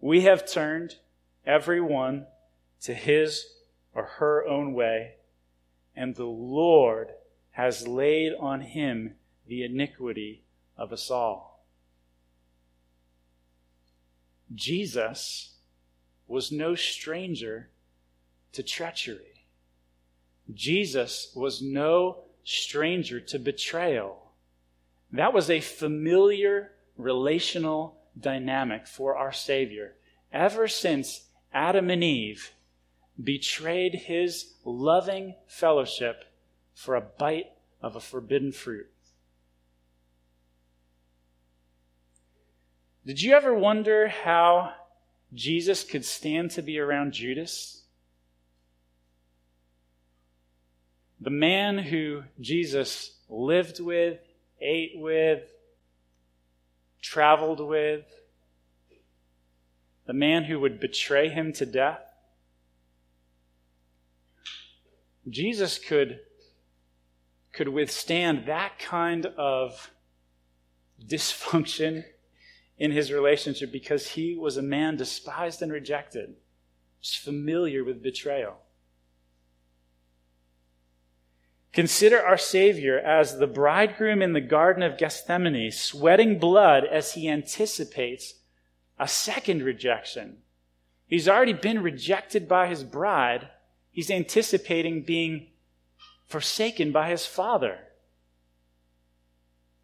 We 0.00 0.22
have 0.22 0.50
turned 0.50 0.96
every 1.44 1.80
one 1.80 2.26
to 2.82 2.94
his 2.94 3.46
or 3.94 4.04
her 4.04 4.46
own 4.46 4.72
way, 4.72 5.14
and 5.96 6.14
the 6.14 6.24
Lord 6.24 7.08
has 7.50 7.88
laid 7.88 8.32
on 8.38 8.60
him 8.60 9.14
the 9.46 9.64
iniquity 9.64 10.44
of 10.76 10.92
us 10.92 11.10
all. 11.10 11.64
Jesus 14.54 15.54
was 16.26 16.52
no 16.52 16.74
stranger 16.74 17.70
to 18.52 18.62
treachery. 18.62 19.44
Jesus 20.54 21.32
was 21.34 21.60
no 21.60 22.18
stranger 22.44 23.20
to 23.20 23.38
betrayal. 23.38 24.32
That 25.12 25.34
was 25.34 25.50
a 25.50 25.60
familiar 25.60 26.72
relational 26.96 27.97
dynamic 28.18 28.86
for 28.86 29.16
our 29.16 29.32
Savior. 29.32 29.94
Ever 30.32 30.68
since 30.68 31.28
Adam 31.52 31.90
and 31.90 32.04
Eve 32.04 32.52
betrayed 33.22 33.94
his 33.94 34.54
loving 34.64 35.34
fellowship 35.46 36.24
for 36.74 36.94
a 36.94 37.00
bite 37.00 37.50
of 37.82 37.96
a 37.96 38.00
forbidden 38.00 38.52
fruit. 38.52 38.86
Did 43.04 43.22
you 43.22 43.32
ever 43.32 43.54
wonder 43.54 44.08
how 44.08 44.74
Jesus 45.32 45.82
could 45.82 46.04
stand 46.04 46.50
to 46.52 46.62
be 46.62 46.78
around 46.78 47.12
Judas? 47.12 47.82
The 51.20 51.30
man 51.30 51.78
who 51.78 52.22
Jesus 52.38 53.16
lived 53.28 53.80
with, 53.80 54.20
ate 54.60 54.92
with, 54.94 55.42
traveled 57.08 57.60
with, 57.60 58.04
the 60.06 60.12
man 60.12 60.44
who 60.44 60.60
would 60.60 60.78
betray 60.78 61.30
him 61.30 61.52
to 61.54 61.64
death. 61.64 62.02
Jesus 65.28 65.78
could, 65.78 66.20
could 67.52 67.68
withstand 67.68 68.44
that 68.46 68.78
kind 68.78 69.26
of 69.38 69.90
dysfunction 71.06 72.04
in 72.76 72.90
his 72.90 73.10
relationship 73.10 73.72
because 73.72 74.08
he 74.08 74.36
was 74.36 74.56
a 74.56 74.62
man 74.62 74.96
despised 74.96 75.62
and 75.62 75.72
rejected, 75.72 76.36
familiar 77.02 77.84
with 77.84 78.02
betrayal. 78.02 78.56
Consider 81.72 82.20
our 82.20 82.38
Savior 82.38 82.98
as 82.98 83.38
the 83.38 83.46
bridegroom 83.46 84.22
in 84.22 84.32
the 84.32 84.40
Garden 84.40 84.82
of 84.82 84.98
Gethsemane, 84.98 85.70
sweating 85.70 86.38
blood 86.38 86.84
as 86.84 87.12
he 87.12 87.28
anticipates 87.28 88.34
a 88.98 89.06
second 89.06 89.62
rejection. 89.62 90.38
He's 91.06 91.28
already 91.28 91.52
been 91.52 91.82
rejected 91.82 92.48
by 92.48 92.66
his 92.66 92.84
bride. 92.84 93.48
He's 93.90 94.10
anticipating 94.10 95.02
being 95.02 95.48
forsaken 96.26 96.92
by 96.92 97.10
his 97.10 97.26
Father. 97.26 97.78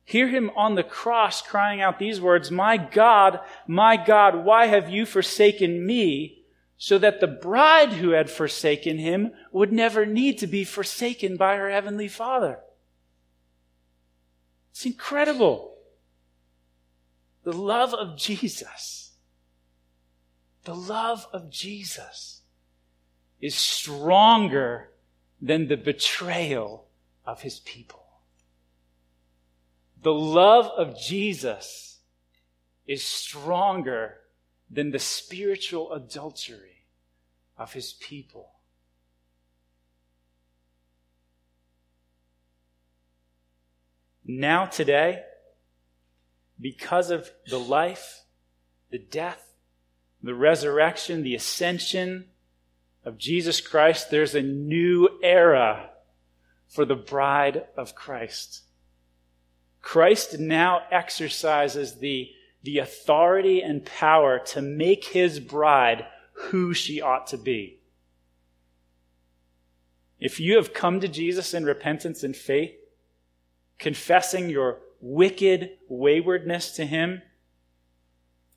Hear 0.05 0.29
him 0.29 0.51
on 0.55 0.75
the 0.75 0.83
cross 0.83 1.41
crying 1.41 1.81
out 1.81 1.99
these 1.99 2.21
words, 2.21 2.51
My 2.51 2.77
God, 2.77 3.41
my 3.67 3.97
God, 3.97 4.45
why 4.45 4.67
have 4.67 4.91
you 4.91 5.07
forsaken 5.07 5.87
me? 5.87 6.44
So 6.77 6.99
that 6.99 7.21
the 7.21 7.27
bride 7.27 7.95
who 7.95 8.11
had 8.11 8.29
forsaken 8.29 8.99
him 8.99 9.33
would 9.53 9.73
never 9.73 10.05
need 10.05 10.39
to 10.39 10.47
be 10.47 10.65
forsaken 10.65 11.37
by 11.37 11.57
her 11.57 11.71
heavenly 11.71 12.09
Father. 12.09 12.59
It's 14.73 14.85
incredible. 14.85 15.77
The 17.45 17.53
love 17.53 17.95
of 17.95 18.17
Jesus, 18.19 19.13
the 20.65 20.75
love 20.75 21.27
of 21.33 21.51
Jesus 21.51 22.41
is 23.41 23.55
stronger 23.55 24.91
than 25.41 25.69
the 25.69 25.77
betrayal 25.77 26.89
of 27.27 27.43
his 27.43 27.61
people. 27.61 28.05
The 30.03 30.13
love 30.13 30.67
of 30.77 30.99
Jesus 30.99 31.99
is 32.87 33.03
stronger 33.03 34.17
than 34.71 34.91
the 34.91 34.99
spiritual 34.99 35.93
adultery 35.93 36.87
of 37.57 37.73
his 37.73 37.93
people. 37.93 38.51
Now, 44.27 44.65
today, 44.67 45.23
because 46.61 47.11
of 47.11 47.31
the 47.49 47.59
life, 47.59 48.23
the 48.91 48.99
death, 48.99 49.55
the 50.23 50.35
resurrection, 50.35 51.23
the 51.23 51.35
ascension 51.35 52.27
of 53.05 53.19
Jesus 53.19 53.61
Christ, 53.61 54.11
there's 54.11 54.35
a 54.35 54.43
new 54.43 55.09
era 55.23 55.91
for 56.69 56.85
the 56.85 56.95
bride 56.95 57.65
of 57.77 57.95
Christ. 57.95 58.63
Christ 59.83 60.39
now 60.39 60.81
exercises 60.91 61.97
the, 61.97 62.31
the 62.65 62.79
authority 62.79 63.63
and 63.63 63.85
power 63.85 64.39
to 64.39 64.61
make 64.63 65.05
his 65.05 65.39
bride 65.39 66.07
who 66.33 66.75
she 66.75 67.01
ought 67.01 67.27
to 67.29 67.37
be. 67.37 67.79
If 70.19 70.41
you 70.41 70.57
have 70.57 70.73
come 70.73 71.01
to 71.01 71.09
Jesus 71.09 71.53
in 71.53 71.65
repentance 71.65 72.25
and 72.25 72.35
faith, 72.35 72.75
confessing 73.79 74.49
your 74.49 74.79
wicked 75.01 75.73
waywardness 75.89 76.73
to 76.73 76.87
him, 76.87 77.21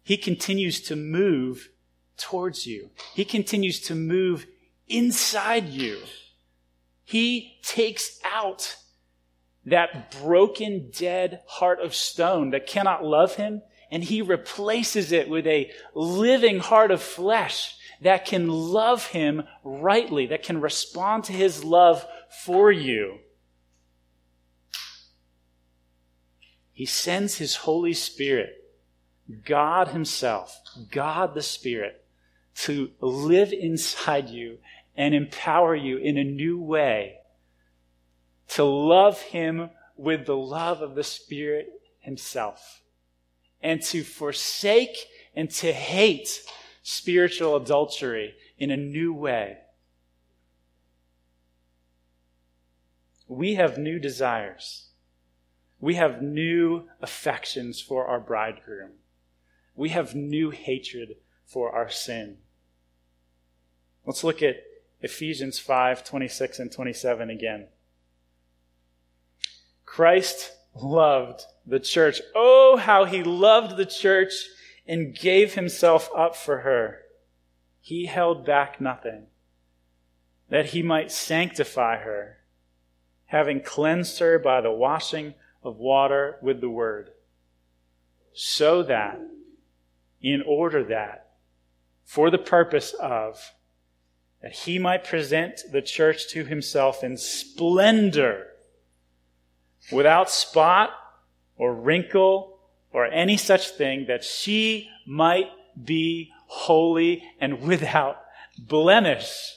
he 0.04 0.16
continues 0.16 0.80
to 0.84 0.96
move 0.96 1.70
towards 2.16 2.66
you. 2.66 2.92
He 3.14 3.26
continues 3.26 3.82
to 3.82 3.96
move 3.96 4.48
inside 4.88 5.68
you. 5.68 6.00
He 7.04 7.60
takes 7.62 8.20
out 8.24 8.78
that 9.66 10.16
broken, 10.22 10.92
dead 10.98 11.42
heart 11.48 11.82
of 11.82 11.94
stone 11.94 12.52
that 12.52 12.68
cannot 12.68 13.04
love 13.04 13.36
him, 13.36 13.62
and 13.92 14.04
he 14.04 14.22
replaces 14.22 15.12
it 15.12 15.30
with 15.30 15.48
a 15.48 15.72
living 15.94 16.60
heart 16.60 16.92
of 16.92 17.02
flesh 17.02 17.76
that 18.02 18.26
can 18.26 18.48
love 18.50 19.08
him 19.08 19.44
rightly, 19.64 20.28
that 20.28 20.44
can 20.44 20.62
respond 20.62 21.24
to 21.26 21.34
his 21.34 21.64
love 21.64 22.06
for 22.46 22.72
you. 22.72 23.20
He 26.72 26.86
sends 26.86 27.38
his 27.38 27.56
Holy 27.56 27.94
Spirit, 27.94 28.54
God 29.46 29.90
Himself, 29.90 30.62
God 30.92 31.34
the 31.34 31.42
Spirit, 31.42 32.06
to 32.58 32.92
live 33.02 33.52
inside 33.52 34.30
you 34.30 34.60
and 34.96 35.16
empower 35.16 35.76
you 35.76 35.98
in 35.98 36.18
a 36.18 36.24
new 36.24 36.60
way 36.60 37.18
to 38.50 38.64
love 38.64 39.22
him 39.22 39.70
with 39.96 40.26
the 40.26 40.38
love 40.38 40.82
of 40.82 40.96
the 40.96 41.04
Spirit 41.04 41.70
himself, 42.00 42.82
and 43.62 43.82
to 43.82 44.04
forsake 44.04 44.98
and 45.36 45.50
to 45.52 45.72
hate 45.72 46.42
spiritual 46.84 47.56
adultery 47.56 48.34
in 48.58 48.72
a 48.72 48.78
new 48.78 49.14
way. 49.14 49.58
We 53.28 53.56
have 53.56 53.78
new 53.78 54.00
desires. 54.00 54.88
We 55.80 55.96
have 55.96 56.22
new 56.22 56.88
affections 57.02 57.82
for 57.82 58.06
our 58.06 58.20
bridegroom. 58.20 58.92
We 59.76 59.90
have 59.90 60.16
new 60.16 60.50
hatred 60.50 61.18
for 61.46 61.72
our 61.72 61.90
sin. 61.90 62.38
Let's 64.06 64.24
look 64.24 64.42
at 64.42 64.64
Ephesians 65.02 65.60
5 65.60 66.04
26 66.04 66.60
and 66.60 66.72
27 66.72 67.30
again. 67.30 67.68
Christ 69.86 70.52
loved 70.74 71.44
the 71.68 71.80
church. 71.80 72.22
Oh, 72.34 72.78
how 72.78 73.06
he 73.06 73.24
loved 73.24 73.78
the 73.78 73.86
church 73.86 74.32
and 74.88 75.14
gave 75.14 75.54
himself 75.54 76.10
up 76.16 76.36
for 76.36 76.60
her. 76.60 77.00
He 77.82 78.06
held 78.06 78.46
back 78.46 78.80
nothing 78.82 79.28
that 80.50 80.68
he 80.68 80.82
might 80.82 81.12
sanctify 81.12 81.98
her, 81.98 82.38
having 83.26 83.62
cleansed 83.62 84.20
her 84.20 84.40
by 84.40 84.62
the 84.62 84.72
washing 84.72 85.34
of 85.62 85.78
water 85.78 86.38
with 86.42 86.62
the 86.62 86.70
word, 86.70 87.12
so 88.34 88.82
that, 88.84 89.20
in 90.22 90.42
order 90.48 90.86
that, 90.86 91.32
for 92.06 92.30
the 92.30 92.38
purpose 92.38 92.94
of, 92.94 93.52
that 94.42 94.54
he 94.54 94.80
might 94.80 95.04
present 95.04 95.60
the 95.72 95.82
church 95.82 96.30
to 96.30 96.46
himself 96.46 97.04
in 97.04 97.18
splendor 97.18 98.48
without 99.92 100.30
spot 100.30 100.92
or 101.58 101.74
wrinkle 101.74 102.60
or 102.92 103.06
any 103.06 103.38
such 103.38 103.70
thing, 103.70 104.06
that 104.08 104.24
she 104.24 104.90
might 105.06 105.50
be 105.82 106.32
holy 106.48 107.24
and 107.40 107.62
without 107.62 108.18
blemish. 108.58 109.54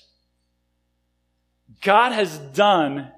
God 1.83 2.13
has 2.13 2.37
done, 2.39 3.13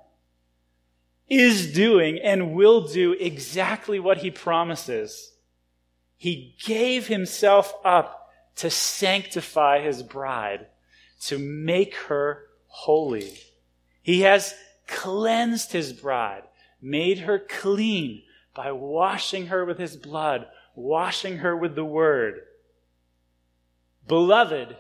is 1.29 1.73
doing, 1.73 2.19
and 2.23 2.53
will 2.53 2.87
do 2.87 3.13
exactly 3.13 3.99
what 3.99 4.19
he 4.19 4.31
promises. 4.31 5.33
He 6.17 6.55
gave 6.65 7.09
himself 7.09 7.75
up 7.85 8.31
to 8.57 8.71
sanctify 8.71 9.81
his 9.81 10.03
bride, 10.03 10.67
to 11.23 11.39
make 11.39 11.95
her 11.95 12.45
holy. 12.67 13.33
He 14.03 14.21
has 14.21 14.55
cleansed 14.87 15.73
his 15.73 15.93
bride 15.93 16.43
made 16.83 17.21
her 17.21 17.39
clean 17.39 18.25
by 18.55 18.73
washing 18.73 19.47
her 19.47 19.65
with 19.65 19.79
his 19.79 19.97
blood, 19.97 20.47
washing 20.75 21.39
her 21.39 21.57
with 21.57 21.75
the 21.75 21.85
word. 21.85 22.41
Beloved, 24.07 24.77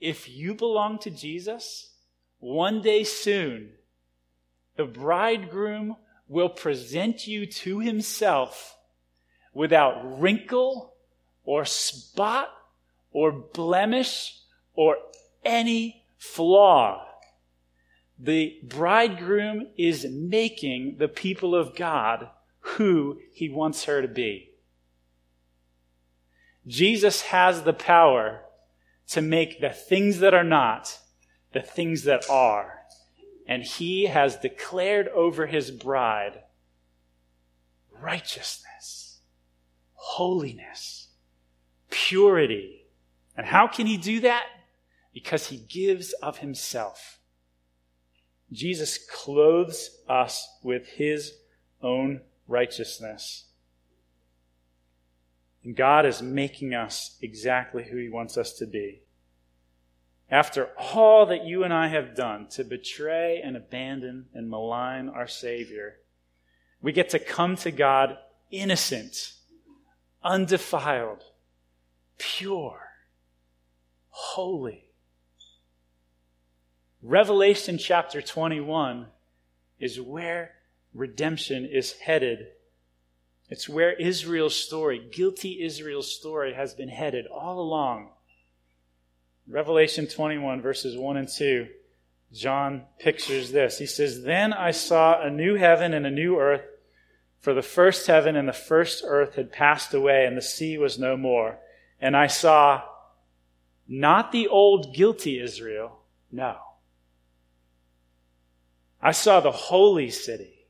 if 0.00 0.28
you 0.28 0.54
belong 0.54 0.98
to 1.00 1.10
Jesus, 1.10 1.92
one 2.38 2.80
day 2.80 3.04
soon, 3.04 3.72
the 4.76 4.84
bridegroom 4.84 5.96
will 6.28 6.48
present 6.48 7.26
you 7.26 7.46
to 7.46 7.80
himself 7.80 8.76
without 9.52 10.20
wrinkle 10.20 10.94
or 11.44 11.64
spot 11.64 12.50
or 13.10 13.32
blemish 13.32 14.38
or 14.74 14.96
any 15.44 16.04
flaw 16.16 17.07
the 18.18 18.58
bridegroom 18.62 19.68
is 19.76 20.06
making 20.08 20.96
the 20.98 21.08
people 21.08 21.54
of 21.54 21.76
God 21.76 22.28
who 22.60 23.20
he 23.32 23.48
wants 23.48 23.84
her 23.84 24.02
to 24.02 24.08
be. 24.08 24.50
Jesus 26.66 27.22
has 27.22 27.62
the 27.62 27.72
power 27.72 28.42
to 29.08 29.22
make 29.22 29.60
the 29.60 29.70
things 29.70 30.18
that 30.18 30.34
are 30.34 30.44
not 30.44 30.98
the 31.52 31.60
things 31.62 32.04
that 32.04 32.28
are. 32.28 32.82
And 33.46 33.62
he 33.62 34.06
has 34.06 34.36
declared 34.36 35.08
over 35.08 35.46
his 35.46 35.70
bride 35.70 36.42
righteousness, 38.00 39.20
holiness, 39.94 41.08
purity. 41.90 42.86
And 43.36 43.46
how 43.46 43.66
can 43.66 43.86
he 43.86 43.96
do 43.96 44.20
that? 44.20 44.46
Because 45.12 45.48
he 45.48 45.56
gives 45.56 46.12
of 46.14 46.38
himself. 46.38 47.17
Jesus 48.50 48.98
clothes 48.98 49.98
us 50.08 50.48
with 50.62 50.86
his 50.86 51.34
own 51.82 52.22
righteousness. 52.46 53.44
And 55.64 55.76
God 55.76 56.06
is 56.06 56.22
making 56.22 56.74
us 56.74 57.18
exactly 57.20 57.84
who 57.84 57.98
he 57.98 58.08
wants 58.08 58.36
us 58.38 58.52
to 58.54 58.66
be. 58.66 59.02
after 60.30 60.68
all 60.76 61.26
that 61.26 61.44
you 61.44 61.64
and 61.64 61.72
I 61.72 61.88
have 61.88 62.14
done 62.14 62.48
to 62.48 62.64
betray 62.64 63.40
and 63.42 63.56
abandon 63.56 64.26
and 64.34 64.50
malign 64.50 65.08
our 65.08 65.26
Savior, 65.26 65.96
we 66.82 66.92
get 66.92 67.08
to 67.10 67.18
come 67.18 67.56
to 67.56 67.70
God 67.70 68.18
innocent, 68.50 69.32
undefiled, 70.22 71.22
pure, 72.18 72.80
holy. 74.10 74.87
Revelation 77.02 77.78
chapter 77.78 78.20
21 78.20 79.06
is 79.78 80.00
where 80.00 80.52
redemption 80.92 81.64
is 81.64 81.92
headed. 81.92 82.48
It's 83.48 83.68
where 83.68 83.92
Israel's 83.92 84.56
story, 84.56 85.08
guilty 85.12 85.62
Israel's 85.62 86.12
story, 86.12 86.54
has 86.54 86.74
been 86.74 86.88
headed 86.88 87.26
all 87.26 87.60
along. 87.60 88.10
Revelation 89.46 90.08
21, 90.08 90.60
verses 90.60 90.96
1 90.96 91.16
and 91.16 91.28
2, 91.28 91.68
John 92.32 92.84
pictures 92.98 93.52
this. 93.52 93.78
He 93.78 93.86
says, 93.86 94.22
Then 94.22 94.52
I 94.52 94.72
saw 94.72 95.22
a 95.22 95.30
new 95.30 95.54
heaven 95.54 95.94
and 95.94 96.04
a 96.04 96.10
new 96.10 96.38
earth, 96.38 96.64
for 97.38 97.54
the 97.54 97.62
first 97.62 98.08
heaven 98.08 98.34
and 98.34 98.48
the 98.48 98.52
first 98.52 99.04
earth 99.06 99.36
had 99.36 99.52
passed 99.52 99.94
away, 99.94 100.26
and 100.26 100.36
the 100.36 100.42
sea 100.42 100.76
was 100.76 100.98
no 100.98 101.16
more. 101.16 101.58
And 102.00 102.16
I 102.16 102.26
saw 102.26 102.82
not 103.86 104.32
the 104.32 104.48
old 104.48 104.94
guilty 104.94 105.40
Israel, 105.40 106.00
no. 106.30 106.56
I 109.00 109.12
saw 109.12 109.40
the 109.40 109.52
holy 109.52 110.10
city. 110.10 110.66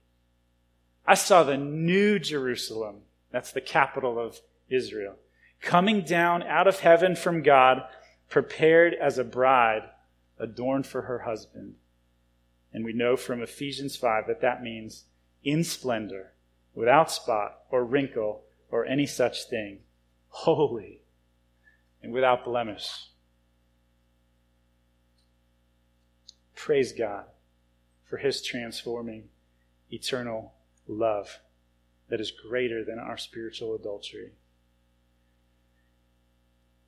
I 1.06 1.14
saw 1.14 1.42
the 1.42 1.56
new 1.56 2.18
Jerusalem. 2.18 3.02
That's 3.30 3.52
the 3.52 3.60
capital 3.60 4.18
of 4.18 4.40
Israel. 4.68 5.16
Coming 5.60 6.02
down 6.02 6.42
out 6.42 6.68
of 6.68 6.80
heaven 6.80 7.16
from 7.16 7.42
God 7.42 7.82
prepared 8.28 8.94
as 8.94 9.18
a 9.18 9.24
bride 9.24 9.88
adorned 10.38 10.86
for 10.86 11.02
her 11.02 11.20
husband. 11.20 11.74
And 12.72 12.84
we 12.84 12.92
know 12.92 13.16
from 13.16 13.42
Ephesians 13.42 13.96
5 13.96 14.26
that 14.26 14.42
that 14.42 14.62
means 14.62 15.04
in 15.42 15.64
splendor, 15.64 16.34
without 16.74 17.10
spot 17.10 17.60
or 17.70 17.84
wrinkle 17.84 18.42
or 18.70 18.84
any 18.84 19.06
such 19.06 19.48
thing, 19.48 19.78
holy 20.28 21.00
and 22.02 22.12
without 22.12 22.44
blemish. 22.44 23.08
Praise 26.54 26.92
God 26.92 27.24
for 28.08 28.16
his 28.16 28.42
transforming 28.42 29.28
eternal 29.92 30.54
love 30.86 31.40
that 32.08 32.20
is 32.20 32.30
greater 32.30 32.84
than 32.84 32.98
our 32.98 33.18
spiritual 33.18 33.74
adultery. 33.74 34.32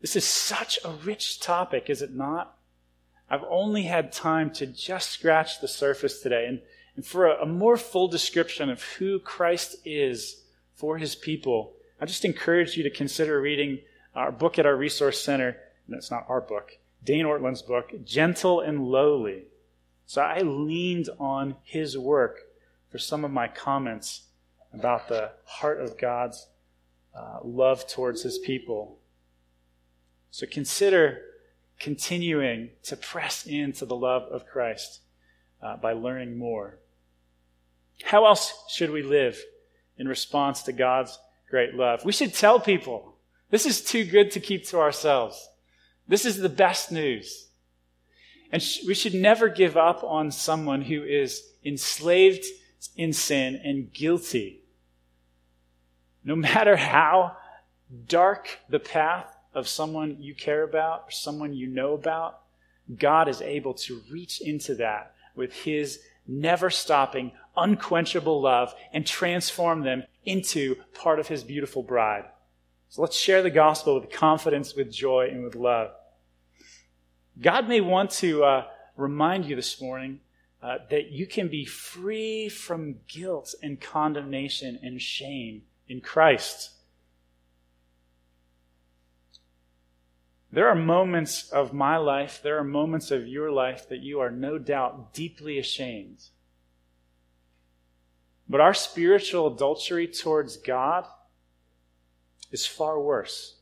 This 0.01 0.17
is 0.17 0.25
such 0.25 0.79
a 0.85 0.91
rich 0.91 1.41
topic, 1.41 1.91
is 1.91 2.01
it 2.01 2.15
not? 2.15 2.57
I've 3.29 3.45
only 3.49 3.83
had 3.83 4.13
time 4.13 4.51
to 4.55 4.67
just 4.67 5.11
scratch 5.11 5.61
the 5.61 5.69
surface 5.69 6.21
today. 6.21 6.47
And, 6.47 6.61
and 6.97 7.07
for 7.07 7.27
a, 7.27 7.43
a 7.43 7.47
more 7.47 7.77
full 7.77 8.09
description 8.09 8.71
of 8.71 8.83
who 8.83 9.21
Christ 9.21 9.77
is 9.85 10.43
for 10.75 10.97
his 10.97 11.15
people, 11.15 11.75
I 12.01 12.07
just 12.07 12.25
encourage 12.25 12.77
you 12.77 12.83
to 12.83 12.91
consider 12.91 13.41
reading 13.41 13.81
our 14.15 14.33
book 14.33 14.59
at 14.59 14.67
our 14.67 14.75
resource 14.75 15.21
center. 15.21 15.57
And 15.87 15.97
it's 15.97 16.11
not 16.11 16.25
our 16.29 16.41
book, 16.41 16.79
Dane 17.05 17.27
Ortlund's 17.27 17.63
book, 17.63 17.93
Gentle 18.05 18.61
and 18.61 18.87
Lowly. 18.89 19.45
So 20.11 20.23
I 20.23 20.41
leaned 20.41 21.09
on 21.21 21.55
his 21.63 21.97
work 21.97 22.41
for 22.91 22.99
some 22.99 23.25
of 23.25 23.31
my 23.31 23.47
comments 23.47 24.23
about 24.75 25.07
the 25.07 25.31
heart 25.45 25.81
of 25.81 25.97
God's 25.97 26.49
uh, 27.15 27.39
love 27.45 27.87
towards 27.87 28.25
his 28.25 28.37
people. 28.37 28.99
So 30.33 30.49
consider 30.51 31.21
continuing 31.79 32.71
to 32.83 32.97
press 32.97 33.47
into 33.47 33.85
the 33.85 33.95
love 33.95 34.25
of 34.33 34.49
Christ 34.49 35.03
uh, 35.63 35.77
by 35.77 35.93
learning 35.93 36.37
more. 36.37 36.81
How 38.03 38.27
else 38.27 38.65
should 38.69 38.91
we 38.91 39.05
live 39.05 39.41
in 39.97 40.09
response 40.09 40.65
to 40.65 40.73
God's 40.73 41.17
great 41.49 41.77
love? 41.77 42.05
We 42.05 42.11
should 42.11 42.35
tell 42.35 42.59
people 42.59 43.15
this 43.51 43.65
is 43.65 43.81
too 43.81 44.05
good 44.05 44.33
to 44.33 44.41
keep 44.41 44.67
to 44.71 44.81
ourselves. 44.81 45.49
This 46.09 46.25
is 46.25 46.39
the 46.39 46.49
best 46.49 46.91
news. 46.91 47.50
And 48.53 48.63
sh- 48.63 48.81
we 48.87 48.95
should 48.95 49.15
never 49.15 49.49
give 49.49 49.77
up 49.77 50.03
on 50.03 50.31
someone 50.31 50.83
who 50.83 51.03
is 51.03 51.43
enslaved 51.65 52.45
in 52.97 53.13
sin 53.13 53.61
and 53.63 53.93
guilty. 53.93 54.63
No 56.25 56.37
matter 56.37 56.77
how 56.77 57.37
dark 58.07 58.59
the 58.69 58.79
path 58.79 59.37
of 59.55 59.69
someone 59.69 60.17
you 60.21 60.35
care 60.35 60.63
about 60.63 61.05
or 61.07 61.11
someone 61.11 61.53
you 61.53 61.67
know 61.67 61.95
about, 61.95 62.41
God 62.99 63.29
is 63.29 63.41
able 63.41 63.75
to 63.75 64.03
reach 64.11 64.41
into 64.41 64.75
that 64.77 65.15
with 65.35 65.53
his 65.53 66.01
never 66.27 66.71
stopping, 66.71 67.33
unquenchable 67.57 68.41
love 68.41 68.75
and 68.93 69.07
transform 69.07 69.83
them 69.83 70.05
into 70.25 70.77
part 70.95 71.19
of 71.19 71.29
his 71.29 71.43
beautiful 71.43 71.83
bride. 71.83 72.25
So 72.89 73.03
let's 73.03 73.17
share 73.17 73.43
the 73.43 73.51
gospel 73.51 73.99
with 73.99 74.11
confidence, 74.11 74.75
with 74.75 74.93
joy, 74.93 75.29
and 75.31 75.45
with 75.45 75.55
love. 75.55 75.93
God 77.39 77.69
may 77.69 77.81
want 77.81 78.11
to 78.13 78.45
uh, 78.45 78.65
remind 78.97 79.45
you 79.45 79.57
this 79.57 79.81
morning 79.81 80.21
uh, 80.63 80.79
that 80.91 81.11
you 81.11 81.27
can 81.27 81.49
be 81.49 81.65
free 81.65 82.49
from 82.49 82.97
guilt 83.09 83.55
and 83.63 83.81
condemnation 83.81 84.79
and 84.83 85.01
shame 85.01 85.63
in 85.89 86.01
Christ. 86.01 86.71
There 90.53 90.69
are 90.69 90.75
moments 90.75 91.49
of 91.51 91.73
my 91.73 91.97
life, 91.97 92.41
there 92.43 92.59
are 92.59 92.65
moments 92.65 93.11
of 93.11 93.27
your 93.27 93.53
life 93.53 93.89
that 93.89 94.01
you 94.01 94.21
are 94.21 94.31
no 94.31 94.59
doubt 94.59 95.15
deeply 95.15 95.59
ashamed. 95.59 96.25
But 98.49 98.61
our 98.61 98.75
spiritual 98.75 99.55
adultery 99.55 100.09
towards 100.09 100.57
God 100.57 101.07
is 102.51 102.67
far 102.67 103.01
worse. 103.01 103.60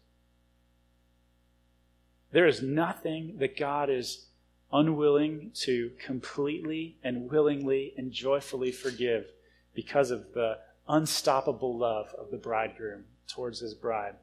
There 2.31 2.47
is 2.47 2.62
nothing 2.62 3.39
that 3.39 3.59
God 3.59 3.91
is 3.91 4.26
unwilling 4.72 5.51
to 5.55 5.93
completely 5.99 6.97
and 7.03 7.31
willingly 7.31 7.95
and 7.97 8.12
joyfully 8.12 8.70
forgive 8.70 9.26
because 9.74 10.11
of 10.11 10.35
the 10.35 10.59
unstoppable 10.89 11.76
love 11.76 12.14
of 12.18 12.31
the 12.31 12.37
bridegroom 12.37 13.05
towards 13.26 13.61
his 13.61 13.74
bride. 13.74 14.14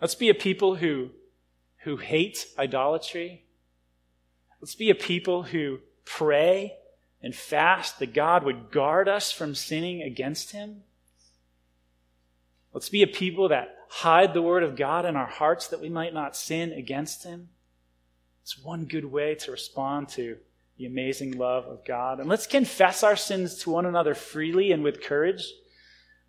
Let's 0.00 0.14
be 0.14 0.30
a 0.30 0.34
people 0.34 0.76
who, 0.76 1.10
who 1.82 1.96
hate 1.96 2.46
idolatry. 2.58 3.44
Let's 4.60 4.74
be 4.74 4.90
a 4.90 4.94
people 4.94 5.44
who 5.44 5.80
pray 6.04 6.76
and 7.22 7.34
fast 7.34 7.98
that 7.98 8.14
God 8.14 8.44
would 8.44 8.70
guard 8.70 9.08
us 9.08 9.30
from 9.30 9.54
sinning 9.54 10.02
against 10.02 10.52
Him. 10.52 10.82
Let's 12.72 12.88
be 12.88 13.02
a 13.02 13.06
people 13.06 13.48
that 13.48 13.76
hide 13.90 14.34
the 14.34 14.42
Word 14.42 14.62
of 14.62 14.76
God 14.76 15.04
in 15.04 15.16
our 15.16 15.26
hearts 15.26 15.66
that 15.68 15.80
we 15.80 15.88
might 15.88 16.14
not 16.14 16.36
sin 16.36 16.72
against 16.72 17.24
Him. 17.24 17.48
It's 18.42 18.56
one 18.56 18.84
good 18.84 19.04
way 19.04 19.34
to 19.34 19.50
respond 19.50 20.08
to 20.10 20.36
the 20.78 20.86
amazing 20.86 21.36
love 21.36 21.66
of 21.66 21.84
God. 21.84 22.20
And 22.20 22.28
let's 22.28 22.46
confess 22.46 23.02
our 23.02 23.16
sins 23.16 23.56
to 23.56 23.70
one 23.70 23.86
another 23.86 24.14
freely 24.14 24.70
and 24.70 24.84
with 24.84 25.02
courage. 25.02 25.44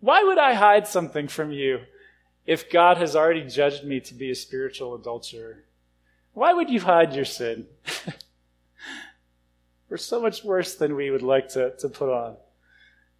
Why 0.00 0.24
would 0.24 0.38
I 0.38 0.54
hide 0.54 0.88
something 0.88 1.28
from 1.28 1.52
you 1.52 1.82
if 2.44 2.68
God 2.68 2.96
has 2.96 3.14
already 3.14 3.46
judged 3.46 3.84
me 3.84 4.00
to 4.00 4.14
be 4.14 4.30
a 4.30 4.34
spiritual 4.34 4.96
adulterer? 4.96 5.64
Why 6.34 6.52
would 6.52 6.68
you 6.68 6.80
hide 6.80 7.14
your 7.14 7.24
sin? 7.24 7.68
We're 9.88 9.98
so 9.98 10.20
much 10.20 10.42
worse 10.42 10.74
than 10.74 10.96
we 10.96 11.10
would 11.10 11.22
like 11.22 11.48
to, 11.50 11.76
to 11.76 11.88
put 11.88 12.08
on. 12.12 12.36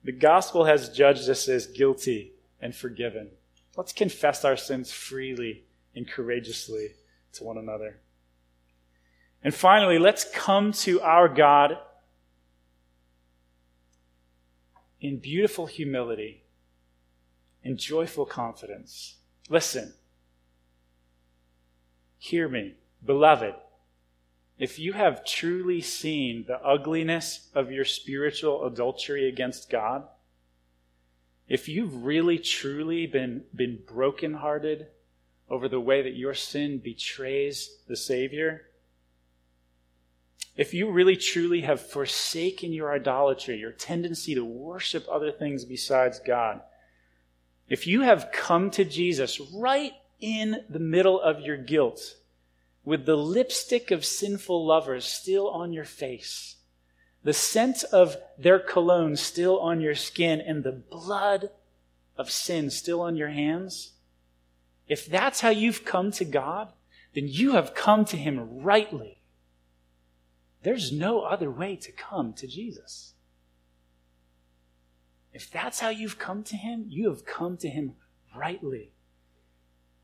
The 0.03 0.12
gospel 0.12 0.64
has 0.64 0.88
judged 0.88 1.28
us 1.28 1.49
as 1.49 1.68
guilty 1.68 2.32
and 2.61 2.74
forgiven. 2.74 3.30
Let's 3.77 3.93
confess 3.93 4.45
our 4.45 4.57
sins 4.57 4.93
freely 4.93 5.64
and 5.95 6.09
courageously 6.09 6.91
to 7.35 7.45
one 7.45 7.59
another. 7.59 8.01
And 9.43 9.55
finally, 9.55 9.99
let's 9.99 10.25
come 10.31 10.73
to 10.73 11.01
our 11.01 11.29
God 11.29 11.79
in 15.01 15.18
beautiful 15.18 15.66
humility 15.66 16.45
and 17.64 17.79
joyful 17.79 18.25
confidence. 18.25 19.16
Listen. 19.49 19.95
Hear 22.18 22.49
me, 22.49 22.75
beloved. 23.05 23.55
If 24.59 24.79
you 24.79 24.93
have 24.93 25.25
truly 25.25 25.81
seen 25.81 26.45
the 26.47 26.64
ugliness 26.64 27.49
of 27.53 27.73
your 27.73 27.85
spiritual 27.85 28.64
adultery 28.64 29.29
against 29.29 29.68
God, 29.68 30.07
if 31.53 31.68
you've 31.68 32.07
really 32.07 32.38
truly 32.38 33.07
been, 33.07 33.44
been 33.55 33.78
brokenhearted 33.86 34.86
over 35.50 35.68
the 35.68 35.78
way 35.78 36.00
that 36.00 36.16
your 36.16 36.32
sin 36.32 36.78
betrays 36.78 37.76
the 37.86 37.94
Savior, 37.94 38.62
if 40.57 40.72
you 40.72 40.90
really 40.90 41.14
truly 41.14 41.61
have 41.61 41.86
forsaken 41.86 42.72
your 42.72 42.90
idolatry, 42.90 43.59
your 43.59 43.70
tendency 43.70 44.34
to 44.34 44.42
worship 44.42 45.05
other 45.11 45.30
things 45.30 45.66
besides 45.66 46.22
God, 46.26 46.62
if 47.68 47.86
you 47.86 48.00
have 48.00 48.32
come 48.32 48.70
to 48.70 48.82
Jesus 48.82 49.38
right 49.55 49.92
in 50.20 50.64
the 50.70 50.78
middle 50.78 51.20
of 51.20 51.40
your 51.40 51.59
guilt, 51.59 52.14
with 52.82 53.05
the 53.05 53.16
lipstick 53.16 53.90
of 53.90 54.07
sinful 54.07 54.64
lovers 54.64 55.05
still 55.05 55.50
on 55.50 55.74
your 55.74 55.84
face, 55.84 56.57
the 57.25 57.33
scent 57.33 57.85
of 57.93 58.16
their 58.39 58.59
cologne 58.59 59.16
still 59.16 59.61
on 59.61 59.81
your 59.81 59.95
skin, 59.95 60.41
and 60.41 60.64
the 60.64 60.73
blood 60.73 61.51
of 62.16 62.31
sin 62.31 62.70
still 62.70 63.01
on 63.01 63.16
your 63.16 63.31
hands, 63.31 63.93
if 64.89 65.07
that's 65.07 65.41
how 65.41 65.51
you've 65.51 65.85
come 65.85 66.11
to 66.12 66.25
God, 66.25 66.73
then 67.14 67.29
you 67.29 67.53
have 67.53 67.75
come 67.75 68.05
to 68.07 68.16
Him 68.16 68.62
rightly. 68.62 69.20
There's 70.62 70.93
no 70.93 71.23
other 71.23 71.51
way 71.51 71.77
to 71.77 71.93
come 71.93 72.33
to 72.35 72.47
Jesus. 72.47 73.14
If 75.33 75.51
that's 75.51 75.81
how 75.81 75.89
you've 75.89 76.18
come 76.18 76.43
to 76.45 76.57
Him, 76.57 76.87
you 76.89 77.09
have 77.09 77.25
come 77.25 77.57
to 77.59 77.68
Him 77.68 77.95
rightly. 78.37 78.93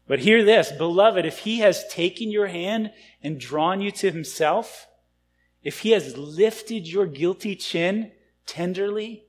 But 0.07 0.21
hear 0.21 0.43
this, 0.43 0.73
beloved, 0.73 1.27
if 1.27 1.41
He 1.41 1.59
has 1.59 1.87
taken 1.89 2.31
your 2.31 2.47
hand 2.47 2.93
and 3.23 3.39
drawn 3.39 3.81
you 3.81 3.91
to 3.93 4.11
Himself, 4.11 4.88
if 5.63 5.81
He 5.81 5.91
has 5.91 6.17
lifted 6.17 6.87
your 6.87 7.07
guilty 7.07 7.57
chin 7.57 8.13
tenderly, 8.47 9.25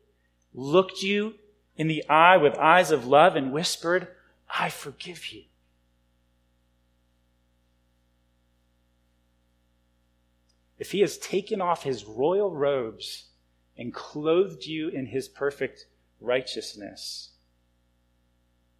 looked 0.54 1.02
you 1.02 1.36
in 1.76 1.88
the 1.88 2.08
eye 2.10 2.38
with 2.38 2.58
eyes 2.58 2.92
of 2.92 3.08
love, 3.08 3.36
and 3.36 3.54
whispered, 3.54 4.10
I 4.50 4.70
forgive 4.70 5.32
you. 5.32 5.44
If 10.78 10.92
he 10.92 11.02
has 11.02 11.18
taken 11.18 11.62
off 11.62 11.84
his 11.84 12.06
royal 12.06 12.56
robes 12.56 13.26
and 13.78 13.94
clothed 13.94 14.66
you 14.66 14.88
in 14.90 15.08
his 15.08 15.28
perfect 15.28 15.86
righteousness, 16.20 17.32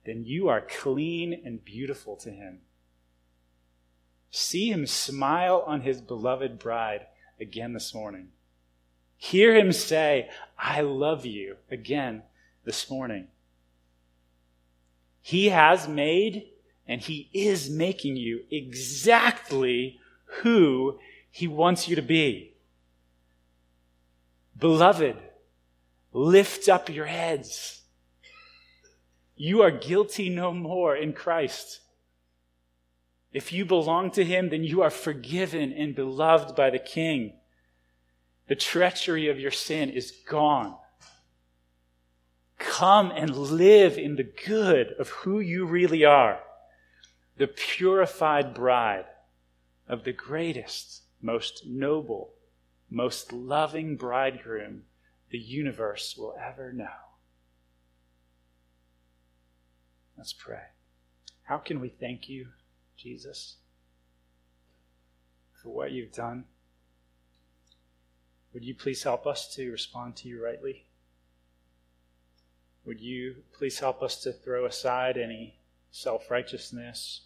then 0.06 0.24
you 0.24 0.48
are 0.48 0.62
clean 0.62 1.42
and 1.46 1.64
beautiful 1.64 2.16
to 2.18 2.32
him. 2.32 2.62
See 4.32 4.70
him 4.70 4.86
smile 4.86 5.64
on 5.68 5.82
his 5.82 6.02
beloved 6.02 6.58
bride 6.58 7.08
again 7.40 7.74
this 7.74 7.94
morning. 7.94 8.30
Hear 9.18 9.56
him 9.56 9.72
say, 9.72 10.30
I 10.58 10.82
love 10.82 11.26
you 11.26 11.58
again 11.70 12.24
this 12.64 12.90
morning. 12.90 13.28
He 15.22 15.50
has 15.50 15.88
made 15.88 16.48
and 16.88 17.02
he 17.02 17.30
is 17.34 17.70
making 17.70 18.16
you 18.16 18.42
exactly 18.50 20.00
who 20.42 21.00
he 21.30 21.48
wants 21.48 21.88
you 21.88 21.96
to 21.96 22.02
be. 22.02 22.54
Beloved, 24.58 25.16
lift 26.12 26.68
up 26.68 26.90
your 26.90 27.06
heads. 27.06 27.82
You 29.36 29.62
are 29.62 29.72
guilty 29.72 30.30
no 30.30 30.52
more 30.52 30.96
in 30.96 31.14
Christ. 31.14 31.82
If 33.32 33.54
you 33.54 33.66
belong 33.66 34.12
to 34.12 34.26
Him, 34.26 34.50
then 34.50 34.64
you 34.64 34.82
are 34.82 34.90
forgiven 34.90 35.72
and 35.72 35.96
beloved 35.96 36.56
by 36.56 36.70
the 36.70 36.80
King. 36.80 37.34
The 38.48 38.56
treachery 38.56 39.30
of 39.30 39.40
your 39.40 39.52
sin 39.52 39.90
is 39.90 40.12
gone. 40.28 40.76
Come 42.58 43.12
and 43.12 43.36
live 43.36 43.98
in 43.98 44.16
the 44.16 44.32
good 44.46 44.94
of 45.00 45.10
who 45.10 45.40
you 45.40 45.66
really 45.66 46.04
are, 46.04 46.40
the 47.38 47.48
purified 47.48 48.54
bride 48.54 49.06
of 49.88 50.04
the 50.04 50.12
greatest 50.12 51.04
most 51.22 51.66
noble, 51.66 52.34
most 52.90 53.32
loving 53.32 53.96
bridegroom 53.96 54.84
the 55.30 55.38
universe 55.38 56.16
will 56.18 56.36
ever 56.44 56.74
know. 56.74 56.88
Let's 60.18 60.34
pray. 60.34 60.64
How 61.44 61.58
can 61.58 61.80
we 61.80 61.90
thank 61.90 62.28
you, 62.28 62.48
Jesus, 63.02 63.56
for 65.62 65.70
what 65.70 65.92
you've 65.92 66.12
done? 66.12 66.46
Would 68.54 68.66
you 68.66 68.76
please 68.76 69.04
help 69.04 69.26
us 69.26 69.54
to 69.56 69.72
respond 69.72 70.16
to 70.18 70.28
you 70.28 70.44
rightly? 70.44 70.86
Would 72.86 73.00
you 73.00 73.36
please 73.54 73.80
help 73.80 74.02
us 74.02 74.22
to 74.24 74.34
throw 74.34 74.66
aside 74.66 75.18
any 75.18 75.60
self 75.92 76.30
righteousness 76.30 77.22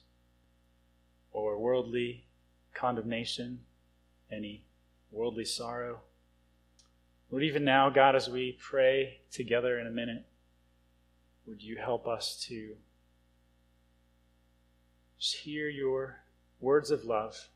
or 1.32 1.58
worldly 1.58 2.26
condemnation? 2.74 3.60
any 4.34 4.64
worldly 5.12 5.46
sorrow. 5.46 6.02
Lord, 7.30 7.44
even 7.44 7.64
now, 7.64 7.90
God, 7.90 8.16
as 8.16 8.30
we 8.30 8.58
pray 8.60 9.20
together 9.32 9.80
in 9.80 9.88
a 9.88 9.92
minute, 9.92 10.26
would 11.46 11.62
you 11.62 11.78
help 11.78 12.08
us 12.08 12.44
to 12.48 12.76
just 15.24 15.38
hear 15.38 15.70
your 15.70 16.18
words 16.60 16.92
of 16.92 17.06
love, 17.06 17.48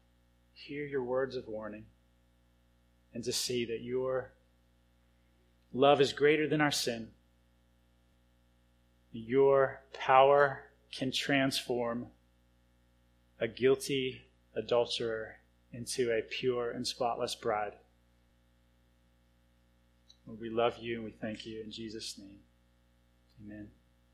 hear 0.53 0.86
your 0.86 1.03
words 1.03 1.36
of 1.36 1.49
warning, 1.49 1.84
and 3.13 3.26
to 3.26 3.34
see 3.34 3.65
that 3.65 3.82
your 3.82 4.32
love 5.74 5.99
is 5.99 6.13
greater 6.13 6.47
than 6.47 6.61
our 6.61 6.72
sin. 6.72 7.09
Your 9.11 9.82
power 9.93 10.61
can 10.93 11.11
transform 11.11 12.07
a 13.38 13.49
guilty 13.49 14.22
adulterer 14.55 15.36
into 15.74 16.09
a 16.09 16.22
pure 16.22 16.72
and 16.72 16.88
spotless 16.88 17.36
bride. 17.36 17.74
Lord, 20.26 20.39
we 20.39 20.49
love 20.49 20.78
you 20.80 20.95
and 20.95 21.03
we 21.03 21.11
thank 21.11 21.45
you 21.45 21.61
in 21.61 21.70
Jesus' 21.70 22.18
name. 22.18 22.39
Amen. 23.43 23.68